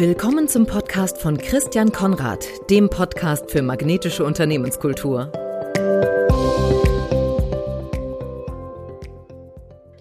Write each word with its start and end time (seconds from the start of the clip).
Willkommen 0.00 0.48
zum 0.48 0.64
Podcast 0.64 1.18
von 1.18 1.36
Christian 1.36 1.92
Konrad, 1.92 2.48
dem 2.70 2.88
Podcast 2.88 3.50
für 3.50 3.60
magnetische 3.60 4.24
Unternehmenskultur. 4.24 5.30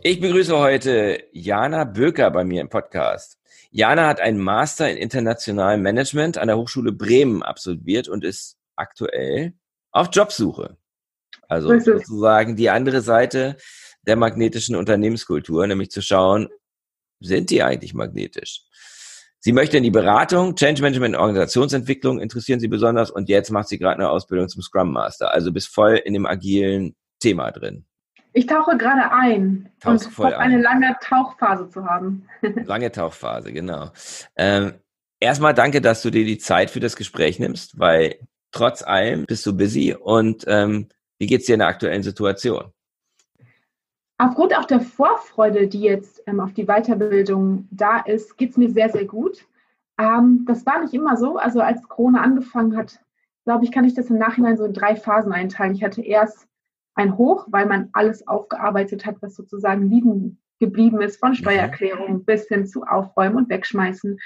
Ich 0.02 0.22
begrüße 0.22 0.58
heute 0.58 1.22
Jana 1.34 1.84
Böker 1.84 2.32
bei 2.32 2.46
mir 2.46 2.62
im 2.62 2.70
Podcast. 2.70 3.40
Jana 3.72 4.08
hat 4.08 4.22
einen 4.22 4.40
Master 4.40 4.90
in 4.90 4.96
internationalem 4.96 5.82
Management 5.82 6.38
an 6.38 6.48
der 6.48 6.56
Hochschule 6.56 6.94
Bremen 6.94 7.44
absolviert 7.44 8.08
und 8.08 8.24
ist 8.24 8.58
aktuell 8.78 9.52
auf 9.92 10.08
Jobsuche. 10.14 10.78
Also 11.50 11.78
sozusagen 11.78 12.56
die 12.56 12.70
andere 12.70 13.02
Seite 13.02 13.58
der 14.08 14.16
magnetischen 14.16 14.78
Unternehmenskultur, 14.78 15.68
nämlich 15.68 15.92
zu 15.92 16.02
schauen, 16.02 16.48
sind 17.20 17.50
die 17.50 17.64
eigentlich 17.64 17.94
magnetisch? 17.94 18.69
Sie 19.42 19.54
möchte 19.54 19.78
in 19.78 19.84
die 19.84 19.92
Beratung, 19.92 20.56
Change 20.56 20.82
Management, 20.82 21.16
Organisationsentwicklung 21.16 22.20
interessieren 22.20 22.60
Sie 22.60 22.68
besonders 22.68 23.10
und 23.10 23.30
jetzt 23.30 23.52
macht 23.52 23.70
sie 23.70 23.78
gerade 23.78 23.96
eine 23.96 24.10
Ausbildung 24.10 24.50
zum 24.50 24.62
Scrum 24.62 24.92
Master. 24.92 25.34
Also 25.34 25.54
bist 25.54 25.74
voll 25.74 25.96
in 25.96 26.14
dem 26.14 26.26
agilen 26.26 26.96
Thema 27.20 27.52
drin. 27.52 27.86
Ich 28.34 28.46
tauche 28.46 28.78
gerade 28.78 29.12
ein 29.12 29.70
Tauchst 29.80 30.08
und 30.08 30.12
voll 30.12 30.34
eine 30.34 30.62
lange 30.62 30.96
Tauchphase 31.02 31.70
zu 31.70 31.86
haben. 31.86 32.28
lange 32.66 32.92
Tauchphase, 32.92 33.54
genau. 33.54 33.92
Ähm, 34.36 34.74
erstmal 35.20 35.54
danke, 35.54 35.80
dass 35.82 36.02
du 36.02 36.12
dir 36.12 36.26
die 36.26 36.38
Zeit 36.38 36.70
für 36.70 36.82
das 36.82 36.98
Gespräch 36.98 37.40
nimmst, 37.40 37.80
weil 37.80 38.20
trotz 38.52 38.84
allem 38.84 39.26
bist 39.26 39.46
du 39.46 39.56
busy 39.56 39.94
und 39.94 40.44
ähm, 40.48 40.90
wie 41.18 41.28
geht's 41.28 41.46
dir 41.46 41.54
in 41.54 41.60
der 41.60 41.70
aktuellen 41.70 42.04
Situation? 42.04 42.72
Aufgrund 44.22 44.54
auch 44.58 44.66
der 44.66 44.82
Vorfreude, 44.82 45.70
die 45.70 45.80
jetzt 45.80 46.22
ähm, 46.28 46.42
auf 46.42 46.52
die 46.52 46.66
Weiterbildung 46.66 47.70
da 47.72 48.00
ist, 48.00 48.38
geht 48.38 48.52
es 48.52 48.58
mir 48.58 48.70
sehr, 48.70 48.90
sehr 48.90 49.06
gut. 49.06 49.48
Ähm, 49.98 50.44
das 50.46 50.66
war 50.66 50.82
nicht 50.82 50.94
immer 50.94 51.16
so. 51.16 51.38
Also 51.38 51.62
als 51.62 51.82
Corona 51.88 52.22
angefangen 52.22 52.76
hat, 52.76 53.00
glaube 53.46 53.64
ich, 53.64 53.72
kann 53.72 53.86
ich 53.86 53.94
das 53.94 54.10
im 54.10 54.18
Nachhinein 54.18 54.58
so 54.58 54.66
in 54.66 54.74
drei 54.74 54.98
Phasen 54.98 55.32
einteilen. 55.32 55.74
Ich 55.74 55.86
hatte 55.86 56.02
erst 56.02 56.50
ein 56.96 57.18
Hoch, 57.18 57.48
weil 57.50 57.66
man 57.66 57.92
alles 57.94 58.28
aufgearbeitet 58.28 59.06
hat, 59.06 59.16
was 59.22 59.36
sozusagen 59.36 59.90
liegen 59.90 60.38
geblieben 60.60 61.00
ist, 61.00 61.18
von 61.18 61.30
mhm. 61.30 61.36
Steuererklärung 61.36 62.26
bis 62.26 62.46
hin 62.50 62.68
zu 62.68 62.84
Aufräumen 62.84 63.38
und 63.38 63.50
Wegschmeißen. 63.50 64.20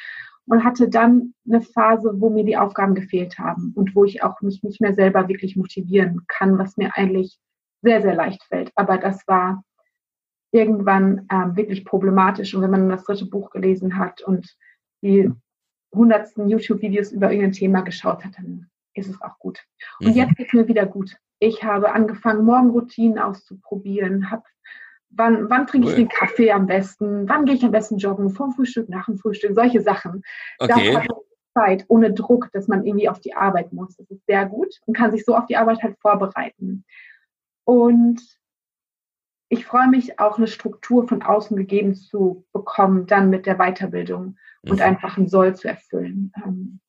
Und 0.48 0.64
hatte 0.64 0.90
dann 0.90 1.36
eine 1.48 1.62
Phase, 1.62 2.16
wo 2.16 2.32
mir 2.32 2.44
die 2.44 2.58
Aufgaben 2.58 2.96
gefehlt 2.96 3.38
haben 3.38 3.74
und 3.76 3.96
wo 3.96 4.06
ich 4.06 4.24
auch 4.24 4.42
mich 4.42 4.64
nicht 4.64 4.82
mehr 4.82 4.96
selber 4.96 5.28
wirklich 5.28 5.56
motivieren 5.56 6.26
kann, 6.28 6.58
was 6.58 6.78
mir 6.78 6.98
eigentlich 6.98 7.40
sehr, 7.84 8.02
sehr 8.02 8.16
leicht 8.16 8.44
fällt. 8.46 8.72
Aber 8.76 8.98
das 8.98 9.26
war 9.28 9.64
irgendwann 10.54 11.28
ähm, 11.32 11.56
wirklich 11.58 11.84
problematisch. 11.84 12.54
Und 12.54 12.62
wenn 12.62 12.72
man 12.72 12.90
das 12.90 13.04
dritte 13.04 13.26
Buch 13.26 13.50
gelesen 13.50 13.98
hat 13.98 14.22
und 14.22 14.56
die 15.02 15.30
hundertsten 15.94 16.48
YouTube-Videos 16.48 17.12
über 17.12 17.32
irgendein 17.32 17.52
Thema 17.52 17.82
geschaut 17.82 18.24
hat, 18.24 18.38
dann 18.38 18.70
ist 18.94 19.10
es 19.10 19.22
auch 19.22 19.38
gut. 19.40 19.64
Und 20.00 20.08
mhm. 20.08 20.14
jetzt 20.14 20.36
geht 20.36 20.48
es 20.48 20.54
mir 20.54 20.68
wieder 20.68 20.86
gut. 20.86 21.18
Ich 21.40 21.64
habe 21.64 21.92
angefangen, 21.92 22.46
Morgenroutinen 22.46 23.20
auszuprobieren, 23.20 24.30
habe 24.32 24.44
wann, 25.10 25.50
wann 25.50 25.68
trinke 25.68 25.90
ich 25.90 25.96
den 25.96 26.08
Kaffee 26.08 26.52
am 26.52 26.68
besten, 26.68 27.28
wann 27.28 27.46
gehe 27.46 27.56
ich 27.56 27.64
am 27.64 27.72
besten 27.72 27.98
joggen, 27.98 28.30
vom 28.30 28.54
Frühstück, 28.54 28.90
nach 28.90 29.06
dem 29.06 29.18
Frühstück, 29.18 29.54
solche 29.56 29.82
Sachen. 29.82 30.24
Okay. 30.60 30.94
Das 30.94 31.04
hat 31.04 31.08
Zeit, 31.56 31.86
ohne 31.88 32.14
Druck, 32.14 32.50
dass 32.54 32.68
man 32.68 32.86
irgendwie 32.86 33.10
auf 33.10 33.20
die 33.20 33.36
Arbeit 33.36 33.74
muss. 33.74 33.96
Das 33.96 34.10
ist 34.10 34.26
sehr 34.26 34.46
gut 34.46 34.80
und 34.86 34.96
kann 34.96 35.12
sich 35.12 35.26
so 35.26 35.36
auf 35.36 35.46
die 35.46 35.58
Arbeit 35.58 35.82
halt 35.84 35.98
vorbereiten. 36.00 36.84
Und 37.66 38.22
ich 39.54 39.66
freue 39.66 39.88
mich 39.88 40.20
auch 40.20 40.38
eine 40.38 40.48
Struktur 40.48 41.08
von 41.08 41.22
außen 41.22 41.56
gegeben 41.56 41.96
zu 41.96 42.44
bekommen, 42.54 43.06
dann 43.06 43.30
mit 43.30 43.46
der 43.46 43.58
Weiterbildung 43.58 44.36
mhm. 44.64 44.72
und 44.72 44.82
einfach 44.82 45.18
ein 45.18 45.28
Soll 45.28 45.56
zu 45.56 45.68
erfüllen. 45.68 46.34
Ähm, 46.44 46.80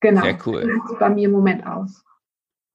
genau. 0.00 0.20
Sehr 0.22 0.38
cool. 0.46 0.60
Das 0.60 0.90
sieht 0.90 0.98
bei 0.98 1.08
mir 1.08 1.24
im 1.24 1.32
Moment 1.32 1.66
aus. 1.66 2.04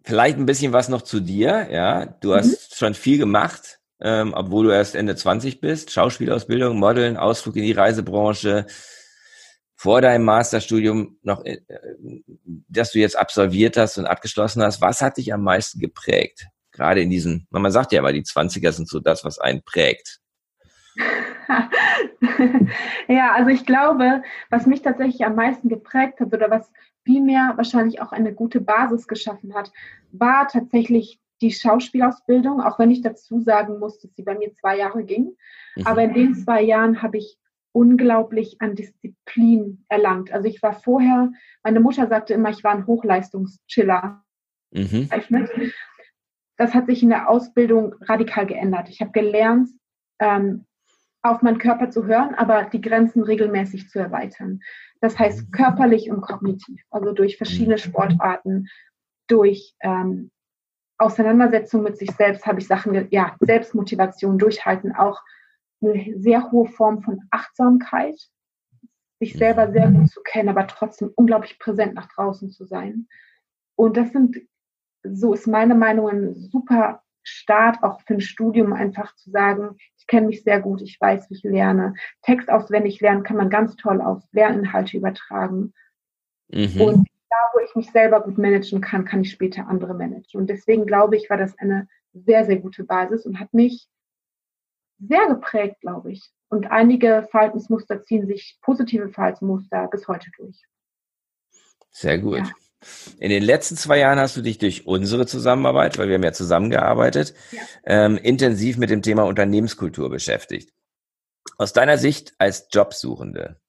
Vielleicht 0.03 0.37
ein 0.37 0.47
bisschen 0.47 0.73
was 0.73 0.89
noch 0.89 1.03
zu 1.03 1.19
dir. 1.19 1.67
Ja, 1.71 2.05
du 2.05 2.33
hast 2.33 2.71
mhm. 2.71 2.75
schon 2.75 2.93
viel 2.95 3.19
gemacht, 3.19 3.79
ähm, 3.99 4.33
obwohl 4.35 4.65
du 4.65 4.71
erst 4.71 4.95
Ende 4.95 5.15
20 5.15 5.61
bist. 5.61 5.91
Schauspielausbildung, 5.91 6.79
Modeln, 6.79 7.15
Ausflug 7.15 7.57
in 7.57 7.63
die 7.63 7.73
Reisebranche. 7.73 8.65
Vor 9.75 10.01
deinem 10.01 10.25
Masterstudium 10.25 11.19
noch, 11.21 11.45
äh, 11.45 11.59
das 12.67 12.91
du 12.91 12.99
jetzt 12.99 13.15
absolviert 13.15 13.77
hast 13.77 13.99
und 13.99 14.07
abgeschlossen 14.07 14.63
hast. 14.63 14.81
Was 14.81 15.01
hat 15.01 15.17
dich 15.17 15.31
am 15.31 15.43
meisten 15.43 15.79
geprägt? 15.79 16.47
Gerade 16.77 17.01
in 17.01 17.09
diesen, 17.09 17.47
man 17.49 17.71
sagt 17.71 17.91
ja 17.91 17.99
aber, 17.99 18.13
die 18.13 18.23
20er 18.23 18.71
sind 18.71 18.87
so 18.87 18.99
das, 18.99 19.25
was 19.25 19.39
einen 19.39 19.61
prägt. 19.63 20.19
ja, 23.07 23.33
also 23.33 23.49
ich 23.49 23.65
glaube, 23.65 24.23
was 24.49 24.65
mich 24.65 24.81
tatsächlich 24.81 25.25
am 25.25 25.35
meisten 25.35 25.69
geprägt 25.69 26.19
hat 26.19 26.33
oder 26.33 26.49
was 26.49 26.71
vielmehr 27.03 27.53
wahrscheinlich 27.55 28.01
auch 28.01 28.11
eine 28.11 28.33
gute 28.33 28.61
Basis 28.61 29.07
geschaffen 29.07 29.53
hat, 29.53 29.71
war 30.11 30.47
tatsächlich 30.47 31.19
die 31.41 31.51
Schauspielausbildung, 31.51 32.61
auch 32.61 32.79
wenn 32.79 32.91
ich 32.91 33.01
dazu 33.01 33.41
sagen 33.41 33.79
muss, 33.79 33.99
dass 33.99 34.11
sie 34.15 34.23
bei 34.23 34.35
mir 34.35 34.53
zwei 34.53 34.77
Jahre 34.77 35.03
ging. 35.03 35.35
Mhm. 35.75 35.85
Aber 35.85 36.03
in 36.03 36.13
den 36.13 36.35
zwei 36.35 36.61
Jahren 36.61 37.01
habe 37.01 37.17
ich 37.17 37.37
unglaublich 37.71 38.57
an 38.59 38.75
Disziplin 38.75 39.85
erlangt. 39.87 40.31
Also 40.31 40.47
ich 40.47 40.63
war 40.63 40.73
vorher, 40.73 41.31
meine 41.63 41.79
Mutter 41.79 42.07
sagte 42.07 42.33
immer, 42.33 42.49
ich 42.49 42.63
war 42.63 42.71
ein 42.71 42.87
Hochleistungschiller. 42.87 44.23
Mhm 44.71 45.09
das 46.57 46.73
hat 46.73 46.87
sich 46.87 47.03
in 47.03 47.09
der 47.09 47.29
Ausbildung 47.29 47.95
radikal 48.01 48.45
geändert. 48.45 48.89
Ich 48.89 48.99
habe 49.01 49.11
gelernt, 49.11 49.69
ähm, 50.19 50.65
auf 51.21 51.41
meinen 51.41 51.57
Körper 51.57 51.89
zu 51.89 52.05
hören, 52.05 52.35
aber 52.35 52.63
die 52.63 52.81
Grenzen 52.81 53.23
regelmäßig 53.23 53.89
zu 53.89 53.99
erweitern. 53.99 54.61
Das 55.01 55.17
heißt 55.17 55.51
körperlich 55.51 56.09
und 56.09 56.21
kognitiv, 56.21 56.81
also 56.89 57.11
durch 57.11 57.37
verschiedene 57.37 57.75
mhm. 57.75 57.79
Sportarten, 57.79 58.67
durch 59.27 59.75
ähm, 59.81 60.31
Auseinandersetzung 60.97 61.83
mit 61.83 61.97
sich 61.97 62.11
selbst 62.11 62.45
habe 62.47 62.59
ich 62.59 62.67
Sachen, 62.67 63.07
ja, 63.11 63.35
Selbstmotivation, 63.39 64.39
Durchhalten, 64.39 64.95
auch 64.95 65.21
eine 65.81 66.17
sehr 66.17 66.51
hohe 66.51 66.67
Form 66.67 67.03
von 67.03 67.21
Achtsamkeit, 67.29 68.19
sich 69.19 69.33
selber 69.33 69.71
sehr 69.71 69.91
gut 69.91 70.09
zu 70.09 70.21
kennen, 70.21 70.49
aber 70.49 70.65
trotzdem 70.65 71.11
unglaublich 71.15 71.59
präsent 71.59 71.93
nach 71.93 72.07
draußen 72.07 72.49
zu 72.49 72.65
sein. 72.65 73.07
Und 73.75 73.97
das 73.97 74.11
sind 74.11 74.37
so 75.13 75.33
ist 75.33 75.47
meine 75.47 75.75
Meinung 75.75 76.09
ein 76.09 76.35
super 76.35 77.01
Start 77.23 77.83
auch 77.83 78.01
für 78.01 78.13
ein 78.15 78.21
Studium 78.21 78.71
einfach 78.71 79.13
zu 79.15 79.29
sagen, 79.29 79.75
ich 79.97 80.07
kenne 80.07 80.27
mich 80.27 80.43
sehr 80.43 80.61
gut, 80.61 80.81
ich 80.81 80.99
weiß, 80.99 81.29
wie 81.29 81.35
ich 81.35 81.43
lerne. 81.43 81.93
Text 82.21 82.49
auswendig 82.49 83.01
lernen 83.01 83.23
kann 83.23 83.35
man 83.35 83.49
ganz 83.49 83.75
toll 83.75 84.01
auf 84.01 84.23
Lerninhalte 84.31 84.95
übertragen. 84.95 85.73
Mhm. 86.47 86.81
Und 86.81 87.07
da, 87.29 87.35
wo 87.53 87.59
ich 87.59 87.75
mich 87.75 87.91
selber 87.91 88.21
gut 88.21 88.37
managen 88.37 88.79
kann, 88.79 89.03
kann 89.03 89.21
ich 89.21 89.31
später 89.31 89.67
andere 89.67 89.93
managen. 89.93 90.39
Und 90.39 90.49
deswegen 90.49 90.85
glaube 90.85 91.17
ich, 91.17 91.29
war 91.29 91.37
das 91.37 91.57
eine 91.57 91.89
sehr, 92.13 92.45
sehr 92.45 92.57
gute 92.57 92.85
Basis 92.85 93.25
und 93.25 93.39
hat 93.39 93.53
mich 93.53 93.89
sehr 94.99 95.27
geprägt, 95.27 95.81
glaube 95.81 96.13
ich. 96.13 96.31
Und 96.49 96.71
einige 96.71 97.27
Verhaltensmuster 97.29 98.03
ziehen 98.05 98.25
sich, 98.25 98.57
positive 98.61 99.09
Verhaltensmuster 99.09 99.87
bis 99.89 100.07
heute 100.07 100.31
durch. 100.37 100.63
Sehr 101.91 102.19
gut. 102.19 102.37
Ja. 102.37 102.51
In 103.19 103.29
den 103.29 103.43
letzten 103.43 103.75
zwei 103.75 103.99
Jahren 103.99 104.19
hast 104.19 104.37
du 104.37 104.41
dich 104.41 104.59
durch 104.59 104.85
unsere 104.85 105.25
Zusammenarbeit, 105.25 105.97
weil 105.97 106.07
wir 106.07 106.15
haben 106.15 106.23
ja 106.23 106.33
zusammengearbeitet, 106.33 107.33
ja. 107.51 107.61
Ähm, 107.85 108.17
intensiv 108.17 108.77
mit 108.77 108.89
dem 108.89 109.01
Thema 109.01 109.23
Unternehmenskultur 109.23 110.09
beschäftigt. 110.09 110.71
Aus 111.57 111.73
deiner 111.73 111.97
Sicht 111.97 112.35
als 112.37 112.67
Jobsuchende, 112.71 113.59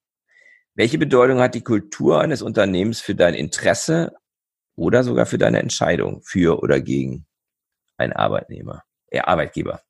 welche 0.75 0.99
Bedeutung 0.99 1.39
hat 1.39 1.55
die 1.55 1.63
Kultur 1.63 2.21
eines 2.21 2.41
Unternehmens 2.41 3.01
für 3.01 3.15
dein 3.15 3.33
Interesse 3.33 4.15
oder 4.75 5.03
sogar 5.03 5.25
für 5.25 5.37
deine 5.37 5.59
Entscheidung 5.59 6.21
für 6.21 6.61
oder 6.61 6.79
gegen 6.79 7.25
einen 7.97 8.13
Arbeitnehmer, 8.13 8.83
äh, 9.07 9.19
Arbeitgeber? 9.19 9.81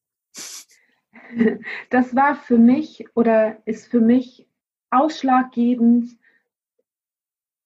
Das 1.90 2.16
war 2.16 2.36
für 2.36 2.58
mich 2.58 3.06
oder 3.14 3.58
ist 3.66 3.88
für 3.88 4.02
mich 4.02 4.48
ausschlaggebend, 4.90 6.18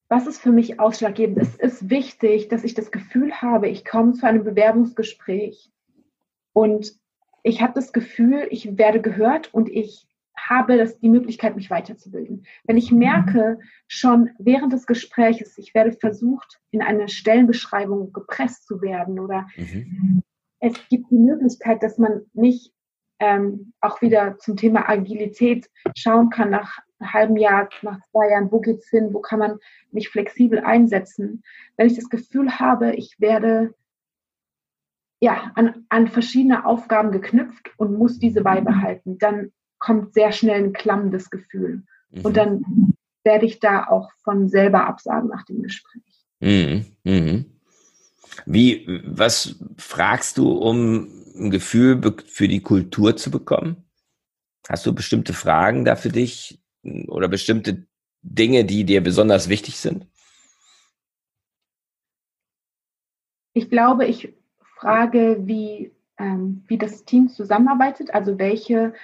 was 0.08 0.26
ist 0.26 0.40
für 0.40 0.52
mich 0.52 0.80
ausschlaggebend? 0.80 1.38
Es 1.38 1.56
ist 1.56 1.90
wichtig, 1.90 2.48
dass 2.48 2.64
ich 2.64 2.74
das 2.74 2.90
Gefühl 2.90 3.32
habe, 3.40 3.68
ich 3.68 3.84
komme 3.84 4.12
zu 4.12 4.26
einem 4.26 4.44
Bewerbungsgespräch 4.44 5.70
und 6.52 6.92
ich 7.42 7.60
habe 7.60 7.72
das 7.74 7.92
Gefühl, 7.92 8.46
ich 8.50 8.78
werde 8.78 9.00
gehört 9.00 9.52
und 9.52 9.68
ich 9.68 10.06
habe 10.36 10.76
das, 10.76 10.98
die 10.98 11.08
Möglichkeit, 11.08 11.56
mich 11.56 11.70
weiterzubilden. 11.70 12.46
Wenn 12.64 12.76
ich 12.76 12.90
merke, 12.90 13.58
schon 13.86 14.30
während 14.38 14.72
des 14.72 14.86
Gesprächs, 14.86 15.56
ich 15.58 15.74
werde 15.74 15.92
versucht, 15.92 16.60
in 16.70 16.82
eine 16.82 17.08
Stellenbeschreibung 17.08 18.12
gepresst 18.12 18.66
zu 18.66 18.82
werden 18.82 19.20
oder 19.20 19.46
mhm. 19.56 20.22
es 20.60 20.74
gibt 20.88 21.10
die 21.10 21.18
Möglichkeit, 21.18 21.82
dass 21.82 21.98
man 21.98 22.22
nicht 22.32 22.72
ähm, 23.20 23.72
auch 23.80 24.02
wieder 24.02 24.38
zum 24.38 24.56
Thema 24.56 24.88
Agilität 24.88 25.70
schauen 25.96 26.30
kann 26.30 26.50
nach 26.50 26.80
halben 27.12 27.36
Jahr, 27.36 27.68
nach 27.82 27.98
zwei 28.10 28.30
Jahren, 28.30 28.50
wo 28.50 28.60
geht's 28.60 28.88
hin, 28.88 29.12
wo 29.12 29.20
kann 29.20 29.38
man 29.38 29.58
mich 29.92 30.08
flexibel 30.08 30.60
einsetzen. 30.60 31.42
Wenn 31.76 31.86
ich 31.86 31.96
das 31.96 32.08
Gefühl 32.08 32.58
habe, 32.58 32.94
ich 32.94 33.16
werde 33.18 33.74
ja, 35.20 35.52
an, 35.54 35.86
an 35.88 36.08
verschiedene 36.08 36.66
Aufgaben 36.66 37.10
geknüpft 37.10 37.70
und 37.78 37.96
muss 37.96 38.18
diese 38.18 38.42
beibehalten, 38.42 39.18
dann 39.18 39.52
kommt 39.78 40.12
sehr 40.12 40.32
schnell 40.32 40.64
ein 40.64 40.72
klammendes 40.72 41.30
Gefühl. 41.30 41.82
Mhm. 42.10 42.20
Und 42.22 42.36
dann 42.36 42.94
werde 43.24 43.46
ich 43.46 43.58
da 43.58 43.86
auch 43.86 44.10
von 44.22 44.48
selber 44.48 44.86
absagen 44.86 45.30
nach 45.30 45.44
dem 45.44 45.62
Gespräch. 45.62 46.02
Mhm. 46.40 46.84
Mhm. 47.04 47.46
Wie, 48.44 48.86
was 49.06 49.56
fragst 49.78 50.38
du, 50.38 50.52
um 50.52 51.08
ein 51.36 51.50
Gefühl 51.50 52.00
für 52.26 52.48
die 52.48 52.60
Kultur 52.60 53.16
zu 53.16 53.30
bekommen? 53.30 53.84
Hast 54.68 54.84
du 54.86 54.94
bestimmte 54.94 55.32
Fragen 55.32 55.84
da 55.84 55.96
für 55.96 56.08
dich 56.08 56.60
oder 57.08 57.28
bestimmte 57.28 57.86
Dinge, 58.22 58.64
die 58.64 58.84
dir 58.84 59.02
besonders 59.02 59.48
wichtig 59.48 59.78
sind? 59.78 60.06
Ich 63.52 63.70
glaube, 63.70 64.06
ich 64.06 64.34
frage, 64.78 65.38
wie, 65.42 65.92
ähm, 66.18 66.64
wie 66.66 66.78
das 66.78 67.04
Team 67.04 67.28
zusammenarbeitet, 67.28 68.12
also 68.12 68.38
welche 68.38 68.94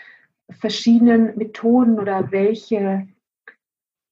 verschiedenen 0.50 1.36
Methoden 1.36 1.98
oder 1.98 2.32
welche 2.32 3.06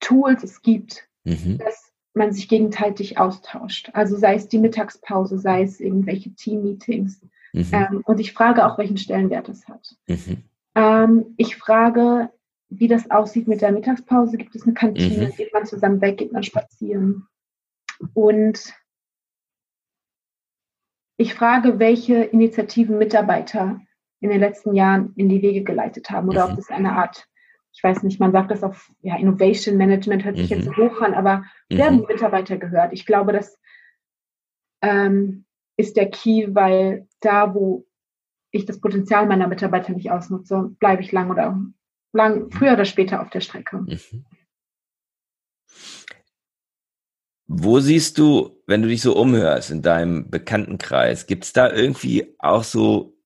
Tools 0.01 0.45
es 0.45 0.63
gibt, 0.63 1.09
mhm. 1.25 1.59
dass 1.59 1.93
man 2.15 2.33
sich 2.33 2.49
gegenseitig 2.49 3.19
austauscht. 3.19 3.91
Also 3.93 4.17
sei 4.17 4.35
es 4.35 4.49
die 4.49 4.59
Mittagspause, 4.59 5.39
sei 5.39 5.63
es 5.63 5.81
irgendwelche 5.81 6.31
Team-Meetings. 6.35 7.21
Mhm. 7.53 7.69
Ähm, 7.73 8.03
und 8.05 8.21
ich 8.21 8.33
frage 8.33 8.67
auch, 8.67 8.79
welchen 8.79 8.97
Stellenwert 8.97 9.49
es 9.49 9.67
hat. 9.69 9.97
Mhm. 10.07 10.45
Ähm, 10.75 11.35
ich 11.37 11.57
frage, 11.57 12.31
wie 12.71 12.89
das 12.89 13.11
aussieht 13.11 13.49
mit 13.49 13.61
der 13.61 13.73
Mittagspause. 13.73 14.37
Gibt 14.37 14.55
es 14.55 14.65
eine 14.65 14.75
Kantine? 14.75 15.27
Mhm. 15.27 15.37
Geht 15.37 15.53
man 15.53 15.67
zusammen 15.67 16.01
weg? 16.01 16.19
Geht 16.19 16.33
man 16.33 16.43
spazieren? 16.43 17.27
Und 18.15 18.75
ich 21.17 21.35
frage, 21.35 21.79
welche 21.79 22.23
Initiativen 22.23 22.99
Mitarbeiter 22.99 23.81
in 24.21 24.31
den 24.31 24.41
letzten 24.41 24.75
Jahren 24.75 25.13
in 25.17 25.29
die 25.29 25.43
Wege 25.43 25.65
geleitet 25.65 26.11
haben 26.11 26.29
oder 26.29 26.47
mhm. 26.47 26.53
ob 26.53 26.57
das 26.57 26.71
eine 26.71 26.93
Art, 26.93 27.27
ich 27.73 27.83
weiß 27.83 28.03
nicht, 28.03 28.21
man 28.21 28.33
sagt 28.33 28.51
das 28.51 28.63
auf 28.63 28.91
ja, 29.01 29.17
Innovation 29.17 29.77
Management, 29.77 30.25
hört 30.25 30.37
sich 30.37 30.51
mhm. 30.51 30.57
jetzt 30.57 30.67
so 30.67 30.77
hoch 30.77 31.01
an, 31.01 31.15
aber 31.15 31.45
werden 31.69 31.97
mhm. 31.97 32.01
die 32.03 32.13
Mitarbeiter 32.13 32.57
gehört? 32.57 32.93
Ich 32.93 33.07
glaube, 33.07 33.33
das 33.33 33.59
ähm, 34.83 35.45
ist 35.77 35.97
der 35.97 36.11
Key, 36.11 36.55
weil 36.55 37.09
da, 37.21 37.55
wo 37.55 37.87
ich 38.51 38.65
das 38.65 38.81
Potenzial 38.81 39.27
meiner 39.27 39.49
Mitarbeiter 39.49 39.93
nicht 39.93 40.11
ausnutze, 40.11 40.71
bleibe 40.79 41.03
ich 41.03 41.13
lang 41.13 41.31
oder 41.31 41.61
lang, 42.13 42.51
früher 42.51 42.73
oder 42.73 42.85
später 42.85 43.21
auf 43.23 43.31
der 43.31 43.41
Strecke. 43.41 43.79
Mhm. 43.79 44.25
Wo 47.47 47.81
siehst 47.81 48.19
du, 48.19 48.63
wenn 48.67 48.83
du 48.83 48.89
dich 48.89 49.01
so 49.01 49.17
umhörst 49.17 49.71
in 49.71 49.81
deinem 49.81 50.31
Bekanntenkreis, 50.31 51.27
gibt 51.27 51.45
es 51.45 51.55
da 51.55 51.73
irgendwie 51.73 52.35
auch 52.39 52.63
so 52.63 53.17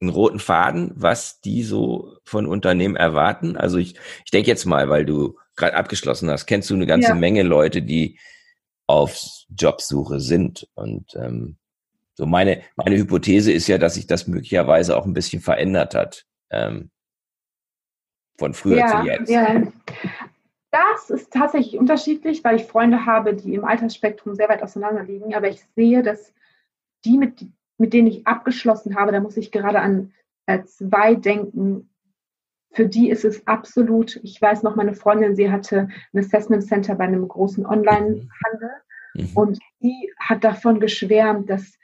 einen 0.00 0.10
roten 0.10 0.40
Faden, 0.40 0.92
was 0.96 1.40
die 1.40 1.62
so 1.62 2.18
von 2.24 2.46
Unternehmen 2.46 2.96
erwarten? 2.96 3.56
Also 3.56 3.78
ich, 3.78 3.94
ich 4.24 4.30
denke 4.32 4.50
jetzt 4.50 4.66
mal, 4.66 4.88
weil 4.88 5.06
du 5.06 5.38
gerade 5.54 5.76
abgeschlossen 5.76 6.28
hast, 6.28 6.46
kennst 6.46 6.70
du 6.70 6.74
eine 6.74 6.86
ganze 6.86 7.10
ja. 7.10 7.14
Menge 7.14 7.44
Leute, 7.44 7.82
die 7.82 8.18
auf 8.88 9.16
Jobsuche 9.48 10.18
sind. 10.18 10.68
Und 10.74 11.14
ähm, 11.14 11.56
so 12.14 12.26
meine, 12.26 12.62
meine 12.76 12.96
Hypothese 12.96 13.52
ist 13.52 13.68
ja, 13.68 13.78
dass 13.78 13.94
sich 13.94 14.08
das 14.08 14.26
möglicherweise 14.26 14.96
auch 14.96 15.06
ein 15.06 15.14
bisschen 15.14 15.40
verändert 15.40 15.94
hat. 15.94 16.26
Ähm, 16.50 16.90
von 18.38 18.54
früher 18.54 18.78
ja, 18.78 19.00
zu 19.00 19.06
jetzt. 19.06 19.30
Ja. 19.30 19.62
Das 20.70 21.10
ist 21.10 21.32
tatsächlich 21.32 21.78
unterschiedlich, 21.78 22.44
weil 22.44 22.56
ich 22.56 22.64
Freunde 22.64 23.06
habe, 23.06 23.34
die 23.34 23.54
im 23.54 23.64
Altersspektrum 23.64 24.34
sehr 24.34 24.48
weit 24.48 24.62
auseinander 24.62 25.04
liegen. 25.04 25.34
Aber 25.34 25.48
ich 25.48 25.64
sehe, 25.74 26.02
dass 26.02 26.34
die, 27.04 27.16
mit, 27.16 27.46
mit 27.78 27.92
denen 27.92 28.08
ich 28.08 28.26
abgeschlossen 28.26 28.96
habe, 28.96 29.12
da 29.12 29.20
muss 29.20 29.36
ich 29.36 29.52
gerade 29.52 29.80
an 29.80 30.12
äh, 30.46 30.64
zwei 30.64 31.14
denken. 31.14 31.88
Für 32.72 32.86
die 32.86 33.08
ist 33.08 33.24
es 33.24 33.46
absolut, 33.46 34.16
ich 34.22 34.40
weiß 34.42 34.62
noch, 34.62 34.76
meine 34.76 34.92
Freundin, 34.92 35.34
sie 35.34 35.50
hatte 35.50 35.88
ein 36.12 36.18
Assessment 36.18 36.66
Center 36.66 36.94
bei 36.94 37.04
einem 37.04 37.26
großen 37.26 37.64
Online-Handel 37.64 38.70
mhm. 39.14 39.30
und 39.34 39.58
die 39.80 40.12
hat 40.18 40.44
davon 40.44 40.78
geschwärmt, 40.78 41.48
dass 41.48 41.78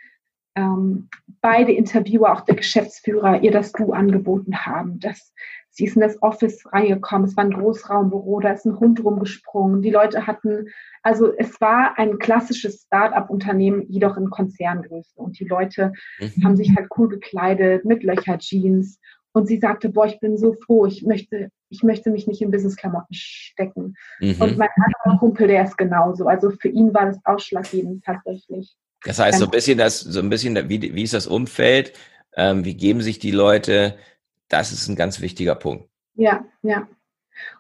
ähm, 0.54 1.08
beide 1.40 1.72
Interviewer, 1.72 2.32
auch 2.32 2.42
der 2.42 2.56
Geschäftsführer, 2.56 3.42
ihr 3.42 3.50
das 3.50 3.72
Du 3.72 3.92
angeboten 3.92 4.64
haben, 4.64 5.00
dass 5.00 5.32
Sie 5.74 5.86
ist 5.86 5.96
in 5.96 6.02
das 6.02 6.22
Office 6.22 6.70
reingekommen. 6.70 7.26
Es 7.26 7.36
war 7.36 7.44
ein 7.44 7.50
Großraumbüro, 7.50 8.40
da 8.40 8.50
ist 8.52 8.66
ein 8.66 8.78
Hund 8.78 9.02
rumgesprungen. 9.02 9.80
Die 9.80 9.90
Leute 9.90 10.26
hatten, 10.26 10.68
also 11.02 11.32
es 11.34 11.58
war 11.62 11.98
ein 11.98 12.18
klassisches 12.18 12.82
Start-up-Unternehmen, 12.82 13.86
jedoch 13.88 14.18
in 14.18 14.28
Konzerngröße. 14.28 15.14
Und 15.14 15.40
die 15.40 15.46
Leute 15.46 15.92
mhm. 16.20 16.44
haben 16.44 16.56
sich 16.58 16.76
halt 16.76 16.88
cool 16.98 17.08
gekleidet 17.08 17.86
mit 17.86 18.02
Löcher-Jeans. 18.02 19.00
Und 19.32 19.46
sie 19.46 19.58
sagte, 19.58 19.88
boah, 19.88 20.04
ich 20.04 20.20
bin 20.20 20.36
so 20.36 20.52
froh, 20.52 20.84
ich 20.84 21.04
möchte, 21.06 21.48
ich 21.70 21.82
möchte 21.82 22.10
mich 22.10 22.26
nicht 22.26 22.42
in 22.42 22.50
Business-Klamotten 22.50 23.14
stecken. 23.14 23.94
Mhm. 24.20 24.36
Und 24.40 24.58
mein 24.58 24.68
anderer 24.76 25.18
Kumpel, 25.18 25.48
der 25.48 25.64
ist 25.64 25.78
genauso. 25.78 26.26
Also 26.26 26.50
für 26.50 26.68
ihn 26.68 26.92
war 26.92 27.06
das 27.06 27.18
ausschlaggebend 27.24 28.04
tatsächlich. 28.04 28.76
Das 29.04 29.18
heißt, 29.18 29.38
so 29.38 29.46
ein 29.46 29.50
bisschen 29.50 29.78
das, 29.78 30.00
so 30.00 30.20
ein 30.20 30.28
bisschen, 30.28 30.68
wie, 30.68 30.94
wie 30.94 31.02
ist 31.02 31.14
das 31.14 31.26
Umfeld? 31.26 31.92
Ähm, 32.34 32.64
wie 32.64 32.74
geben 32.74 33.00
sich 33.02 33.18
die 33.18 33.30
Leute? 33.30 33.96
Das 34.48 34.72
ist 34.72 34.88
ein 34.88 34.96
ganz 34.96 35.20
wichtiger 35.20 35.54
Punkt. 35.54 35.88
Ja, 36.14 36.44
ja. 36.62 36.86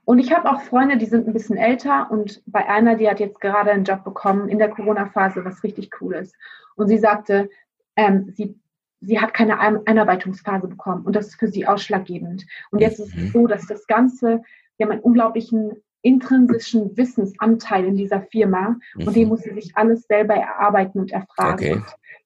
Und 0.04 0.18
ich 0.18 0.32
habe 0.32 0.50
auch 0.50 0.62
Freunde, 0.62 0.98
die 0.98 1.06
sind 1.06 1.26
ein 1.26 1.32
bisschen 1.32 1.56
älter 1.56 2.10
und 2.10 2.42
bei 2.46 2.68
einer, 2.68 2.96
die 2.96 3.08
hat 3.08 3.20
jetzt 3.20 3.40
gerade 3.40 3.70
einen 3.70 3.84
Job 3.84 4.04
bekommen 4.04 4.48
in 4.48 4.58
der 4.58 4.68
Corona-Phase, 4.68 5.44
was 5.44 5.64
richtig 5.64 5.90
cool 6.00 6.14
ist. 6.14 6.34
Und 6.76 6.88
sie 6.88 6.98
sagte, 6.98 7.48
ähm, 7.96 8.32
sie, 8.36 8.58
sie 9.00 9.20
hat 9.20 9.34
keine 9.34 9.58
Einarbeitungsphase 9.58 10.68
bekommen 10.68 11.04
und 11.04 11.16
das 11.16 11.28
ist 11.28 11.38
für 11.38 11.48
sie 11.48 11.66
ausschlaggebend. 11.66 12.46
Und 12.70 12.80
jetzt 12.80 12.98
mhm. 12.98 13.04
ist 13.04 13.14
es 13.14 13.20
mhm. 13.20 13.30
so, 13.30 13.46
dass 13.46 13.66
das 13.66 13.86
Ganze, 13.86 14.42
wir 14.76 14.86
haben 14.86 14.92
einen 14.92 15.00
unglaublichen 15.00 15.82
intrinsischen 16.02 16.96
Wissensanteil 16.96 17.84
in 17.84 17.96
dieser 17.96 18.22
Firma 18.22 18.76
mhm. 18.94 19.06
und 19.06 19.16
den 19.16 19.28
muss 19.28 19.42
sie 19.42 19.54
sich 19.54 19.76
alles 19.76 20.02
selber 20.02 20.34
erarbeiten 20.34 21.00
und 21.00 21.12
erfragen. 21.12 21.54
Okay. 21.54 21.82